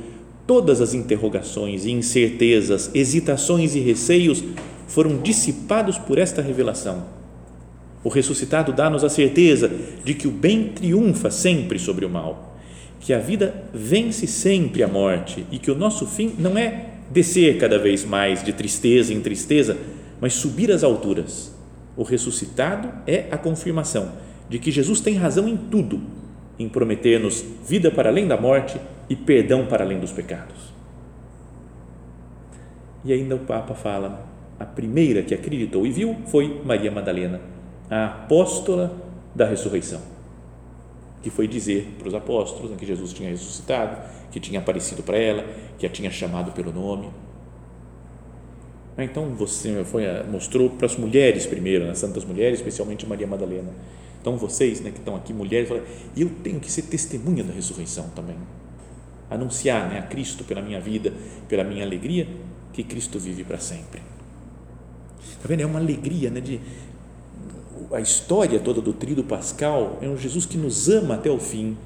todas 0.47 0.81
as 0.81 0.95
interrogações 0.95 1.85
e 1.85 1.91
incertezas, 1.91 2.91
hesitações 2.95 3.75
e 3.75 3.81
receios 3.81 4.43
foram 4.87 5.19
dissipados 5.19 5.99
por 5.99 6.19
esta 6.19 6.41
revelação. 6.41 7.05
O 8.03 8.09
ressuscitado 8.09 8.73
dá-nos 8.73 9.03
a 9.03 9.09
certeza 9.09 9.71
de 10.05 10.15
que 10.15 10.29
o 10.29 10.31
bem 10.31 10.69
triunfa 10.69 11.31
sempre 11.31 11.79
sobre 11.79 12.05
o 12.05 12.11
mal, 12.11 12.57
que 13.01 13.13
a 13.13 13.19
vida 13.19 13.55
vence 13.73 14.27
sempre 14.27 14.83
a 14.83 14.89
morte 14.89 15.47
e 15.51 15.59
que 15.59 15.71
o 15.71 15.75
nosso 15.75 16.07
fim 16.07 16.35
não 16.39 16.57
é 16.57 16.94
descer 17.11 17.59
cada 17.59 17.79
vez 17.79 18.05
mais 18.05 18.43
de 18.43 18.53
tristeza 18.53 19.13
em 19.13 19.21
tristeza, 19.21 19.77
mas 20.21 20.35
subir 20.35 20.71
às 20.71 20.83
alturas. 20.83 21.55
O 21.97 22.03
ressuscitado 22.03 22.93
é 23.07 23.27
a 23.31 23.39
confirmação 23.39 24.13
de 24.49 24.59
que 24.59 24.71
Jesus 24.71 25.01
tem 25.01 25.15
razão 25.15 25.49
em 25.49 25.57
tudo, 25.57 26.01
em 26.59 26.69
prometer-nos 26.69 27.45
vida 27.67 27.91
para 27.91 28.09
além 28.09 28.27
da 28.27 28.37
morte 28.37 28.81
e 29.09 29.17
perdão 29.17 29.67
para 29.67 29.85
além 29.85 30.01
dos 30.01 30.13
pecados. 30.13 30.73
E 33.05 33.13
ainda 33.13 33.37
o 33.37 33.41
Papa 33.41 33.75
fala: 33.75 34.27
a 34.59 34.65
primeira 34.65 35.23
que 35.23 35.35
acreditou 35.35 35.87
e 35.87 35.91
viu 35.91 36.17
foi 36.27 36.61
Maria 36.65 36.91
Madalena, 36.91 37.41
a 37.91 38.07
apóstola 38.07 38.97
da 39.35 39.45
ressurreição, 39.45 40.01
que 41.23 41.31
foi 41.31 41.47
dizer 41.47 41.95
para 41.99 42.09
os 42.09 42.15
apóstolos 42.15 42.71
né, 42.71 42.77
que 42.79 42.87
Jesus 42.87 43.13
tinha 43.13 43.29
ressuscitado, 43.29 43.99
que 44.35 44.41
tinha 44.41 44.59
aparecido 44.59 45.01
para 45.05 45.17
ela, 45.17 45.47
que 45.79 45.87
a 45.87 45.89
tinha 45.89 46.11
chamado 46.11 46.51
pelo 46.51 46.73
nome. 46.73 47.09
Então 48.99 49.33
você 49.37 49.85
foi 49.85 50.03
mostrou 50.25 50.71
para 50.71 50.87
as 50.87 50.97
mulheres 50.97 51.47
primeiro, 51.47 51.89
as 51.89 51.99
santas 51.99 52.25
mulheres, 52.25 52.59
especialmente 52.59 53.07
Maria 53.07 53.29
Madalena. 53.29 53.71
Então 54.21 54.37
vocês, 54.37 54.81
né, 54.81 54.91
que 54.91 54.99
estão 54.99 55.15
aqui 55.15 55.33
mulheres, 55.33 55.69
falam, 55.69 55.85
eu 56.17 56.29
tenho 56.43 56.59
que 56.59 56.69
ser 56.69 56.83
testemunha 56.83 57.45
da 57.45 57.53
ressurreição 57.53 58.09
também 58.11 58.37
anunciar 59.31 59.89
né, 59.89 60.01
a 60.01 60.03
Cristo 60.03 60.43
pela 60.43 60.61
minha 60.61 60.81
vida, 60.81 61.13
pela 61.49 61.63
minha 61.63 61.85
alegria, 61.85 62.27
que 62.73 62.83
Cristo 62.83 63.21
vive 63.21 63.45
para 63.45 63.59
sempre. 63.59 64.03
Está 65.31 65.47
vendo? 65.47 65.61
É 65.61 65.67
uma 65.67 65.79
alegria 65.79 66.29
né, 66.29 66.41
de. 66.41 66.61
A 67.93 68.01
história 68.01 68.59
toda 68.59 68.81
do 68.81 68.93
Tríduo 68.93 69.23
Pascal 69.23 69.99
é 70.03 70.09
um 70.09 70.17
Jesus 70.17 70.45
que 70.45 70.57
nos 70.57 70.89
ama 70.89 71.15
até 71.15 71.31
o 71.31 71.39
fim, 71.39 71.77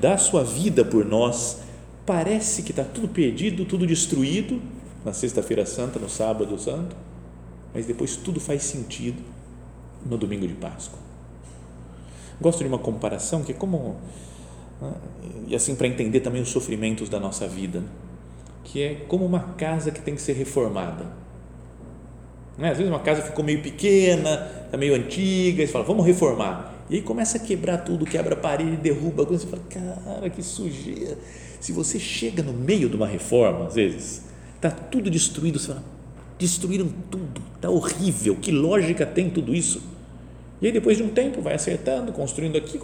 dá 0.00 0.16
sua 0.16 0.44
vida 0.44 0.84
por 0.84 1.04
nós. 1.04 1.65
Parece 2.06 2.62
que 2.62 2.70
está 2.70 2.84
tudo 2.84 3.08
perdido, 3.08 3.64
tudo 3.64 3.86
destruído 3.86 4.62
na 5.04 5.12
Sexta-feira 5.12 5.66
Santa, 5.66 5.98
no 5.98 6.08
Sábado 6.08 6.58
Santo, 6.58 6.96
mas 7.74 7.84
depois 7.84 8.16
tudo 8.16 8.40
faz 8.40 8.62
sentido 8.62 9.20
no 10.04 10.16
domingo 10.16 10.46
de 10.46 10.54
Páscoa. 10.54 10.98
Gosto 12.40 12.60
de 12.60 12.68
uma 12.68 12.78
comparação 12.78 13.42
que 13.42 13.52
é 13.52 13.54
como 13.54 13.96
e 15.46 15.54
assim 15.54 15.74
para 15.74 15.86
entender 15.86 16.20
também 16.20 16.42
os 16.42 16.50
sofrimentos 16.50 17.08
da 17.08 17.18
nossa 17.18 17.48
vida, 17.48 17.82
que 18.64 18.82
é 18.82 18.94
como 19.08 19.24
uma 19.24 19.40
casa 19.54 19.90
que 19.90 20.00
tem 20.00 20.14
que 20.14 20.20
ser 20.20 20.34
reformada. 20.34 21.06
Né? 22.58 22.70
Às 22.70 22.78
vezes 22.78 22.92
uma 22.92 23.00
casa 23.00 23.22
ficou 23.22 23.44
meio 23.44 23.62
pequena, 23.62 24.50
está 24.64 24.76
meio 24.76 24.94
antiga, 24.94 25.62
e 25.62 25.66
você 25.66 25.72
fala, 25.72 25.84
vamos 25.84 26.04
reformar. 26.04 26.74
E 26.88 26.96
aí 26.96 27.02
começa 27.02 27.38
a 27.38 27.40
quebrar 27.40 27.78
tudo, 27.78 28.04
quebra 28.04 28.34
a 28.34 28.38
parede, 28.38 28.76
derruba 28.76 29.24
coisa, 29.24 29.44
você 29.44 29.50
fala, 29.50 29.62
cara, 29.68 30.30
que 30.30 30.42
sujeira. 30.42 31.16
Se 31.66 31.72
você 31.72 31.98
chega 31.98 32.44
no 32.44 32.52
meio 32.52 32.88
de 32.88 32.94
uma 32.94 33.08
reforma, 33.08 33.66
às 33.66 33.74
vezes, 33.74 34.22
está 34.54 34.70
tudo 34.70 35.10
destruído, 35.10 35.58
você 35.58 35.66
fala, 35.66 35.82
destruíram 36.38 36.88
tudo, 37.10 37.42
está 37.56 37.68
horrível, 37.68 38.36
que 38.36 38.52
lógica 38.52 39.04
tem 39.04 39.28
tudo 39.28 39.52
isso? 39.52 39.82
E 40.62 40.66
aí 40.68 40.72
depois 40.72 40.96
de 40.96 41.02
um 41.02 41.08
tempo 41.08 41.42
vai 41.42 41.54
acertando, 41.54 42.12
construindo 42.12 42.56
aqui, 42.56 42.78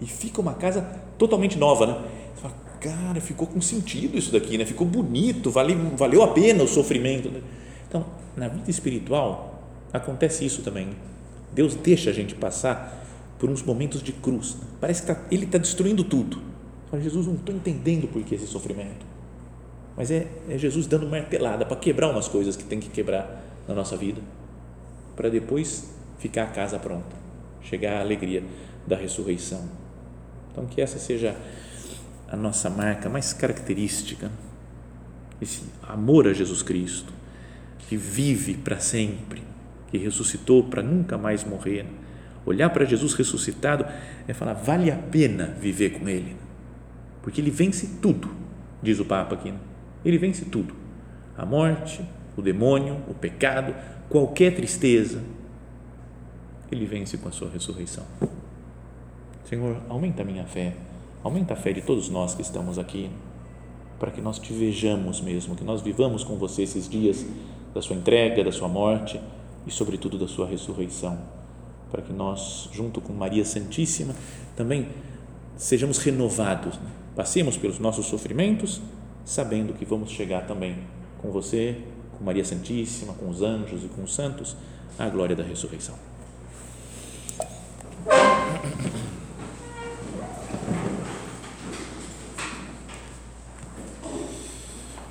e 0.00 0.06
fica 0.06 0.40
uma 0.40 0.54
casa 0.54 0.80
totalmente 1.18 1.58
nova, 1.58 1.86
né? 1.86 2.02
Você 2.34 2.40
fala, 2.40 2.54
cara, 2.80 3.20
ficou 3.20 3.46
com 3.46 3.60
sentido 3.60 4.16
isso 4.16 4.32
daqui, 4.32 4.56
né? 4.56 4.64
Ficou 4.64 4.86
bonito, 4.86 5.50
valeu, 5.50 5.76
valeu 5.98 6.22
a 6.22 6.28
pena 6.28 6.64
o 6.64 6.66
sofrimento. 6.66 7.28
Né? 7.28 7.42
Então, 7.86 8.06
na 8.38 8.48
vida 8.48 8.70
espiritual 8.70 9.62
acontece 9.92 10.46
isso 10.46 10.62
também. 10.62 10.88
Deus 11.52 11.74
deixa 11.74 12.08
a 12.08 12.12
gente 12.14 12.34
passar 12.34 13.04
por 13.38 13.50
uns 13.50 13.62
momentos 13.62 14.02
de 14.02 14.12
cruz. 14.12 14.56
Parece 14.80 15.02
que 15.02 15.08
tá, 15.08 15.20
Ele 15.30 15.44
está 15.44 15.58
destruindo 15.58 16.02
tudo. 16.02 16.48
Fala, 16.90 17.02
Jesus, 17.02 17.26
não 17.26 17.34
estou 17.34 17.54
entendendo 17.54 18.08
por 18.08 18.22
que 18.22 18.34
esse 18.34 18.46
sofrimento. 18.46 19.06
Mas 19.96 20.10
é, 20.10 20.26
é 20.48 20.58
Jesus 20.58 20.86
dando 20.86 21.06
martelada 21.06 21.64
para 21.64 21.76
quebrar 21.76 22.10
umas 22.10 22.26
coisas 22.26 22.56
que 22.56 22.64
tem 22.64 22.80
que 22.80 22.88
quebrar 22.88 23.42
na 23.68 23.74
nossa 23.74 23.96
vida, 23.96 24.20
para 25.14 25.28
depois 25.28 25.94
ficar 26.18 26.44
a 26.44 26.46
casa 26.46 26.78
pronta, 26.78 27.16
chegar 27.62 27.98
à 27.98 28.00
alegria 28.00 28.42
da 28.86 28.96
ressurreição. 28.96 29.68
Então, 30.50 30.66
que 30.66 30.80
essa 30.80 30.98
seja 30.98 31.36
a 32.28 32.36
nossa 32.36 32.68
marca 32.68 33.08
mais 33.08 33.32
característica, 33.32 34.30
esse 35.40 35.62
amor 35.82 36.26
a 36.26 36.32
Jesus 36.32 36.62
Cristo, 36.62 37.12
que 37.78 37.96
vive 37.96 38.54
para 38.54 38.78
sempre, 38.78 39.42
que 39.90 39.98
ressuscitou 39.98 40.64
para 40.64 40.82
nunca 40.82 41.18
mais 41.18 41.44
morrer. 41.44 41.86
Olhar 42.46 42.70
para 42.70 42.84
Jesus 42.84 43.14
ressuscitado 43.14 43.84
é 44.26 44.32
falar, 44.32 44.54
vale 44.54 44.90
a 44.90 44.96
pena 44.96 45.46
viver 45.60 45.98
com 45.98 46.08
Ele, 46.08 46.36
porque 47.22 47.40
Ele 47.40 47.50
vence 47.50 47.98
tudo, 48.00 48.28
diz 48.82 48.98
o 48.98 49.04
Papa 49.04 49.34
aqui. 49.34 49.50
Né? 49.50 49.58
Ele 50.04 50.18
vence 50.18 50.44
tudo: 50.44 50.74
a 51.36 51.44
morte, 51.44 52.04
o 52.36 52.42
demônio, 52.42 52.96
o 53.08 53.14
pecado, 53.14 53.74
qualquer 54.08 54.54
tristeza. 54.54 55.22
Ele 56.70 56.86
vence 56.86 57.18
com 57.18 57.28
a 57.28 57.32
sua 57.32 57.50
ressurreição. 57.50 58.04
Senhor, 59.44 59.78
aumenta 59.88 60.22
a 60.22 60.24
minha 60.24 60.44
fé, 60.44 60.74
aumenta 61.24 61.54
a 61.54 61.56
fé 61.56 61.72
de 61.72 61.82
todos 61.82 62.08
nós 62.08 62.34
que 62.34 62.42
estamos 62.42 62.78
aqui, 62.78 63.10
para 63.98 64.10
que 64.12 64.20
nós 64.20 64.38
te 64.38 64.52
vejamos 64.52 65.20
mesmo, 65.20 65.56
que 65.56 65.64
nós 65.64 65.82
vivamos 65.82 66.22
com 66.22 66.36
você 66.36 66.62
esses 66.62 66.88
dias 66.88 67.26
da 67.74 67.82
sua 67.82 67.96
entrega, 67.96 68.44
da 68.44 68.52
sua 68.52 68.68
morte 68.68 69.20
e, 69.66 69.70
sobretudo, 69.70 70.16
da 70.16 70.28
sua 70.28 70.46
ressurreição, 70.46 71.18
para 71.90 72.00
que 72.00 72.12
nós, 72.12 72.68
junto 72.72 73.00
com 73.00 73.12
Maria 73.12 73.44
Santíssima, 73.44 74.14
também 74.56 74.88
sejamos 75.56 75.98
renovados, 75.98 76.78
né? 76.78 76.90
Passemos 77.20 77.54
pelos 77.58 77.78
nossos 77.78 78.06
sofrimentos, 78.06 78.80
sabendo 79.26 79.74
que 79.74 79.84
vamos 79.84 80.10
chegar 80.10 80.46
também 80.46 80.78
com 81.20 81.30
você, 81.30 81.76
com 82.16 82.24
Maria 82.24 82.42
Santíssima, 82.42 83.12
com 83.12 83.28
os 83.28 83.42
anjos 83.42 83.84
e 83.84 83.88
com 83.88 84.02
os 84.04 84.14
santos, 84.14 84.56
à 84.98 85.06
glória 85.06 85.36
da 85.36 85.42
ressurreição. 85.42 85.94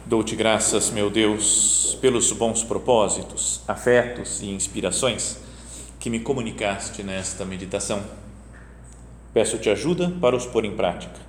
Dou-te 0.03 0.35
graças, 0.35 0.89
meu 0.89 1.11
Deus, 1.11 1.95
pelos 2.01 2.31
bons 2.31 2.63
propósitos, 2.63 3.61
afetos 3.67 4.41
e 4.41 4.47
inspirações 4.47 5.37
que 5.99 6.09
me 6.09 6.19
comunicaste 6.19 7.03
nesta 7.03 7.45
meditação. 7.45 8.01
Peço-te 9.31 9.69
ajuda 9.69 10.09
para 10.19 10.35
os 10.35 10.47
pôr 10.47 10.65
em 10.65 10.75
prática. 10.75 11.28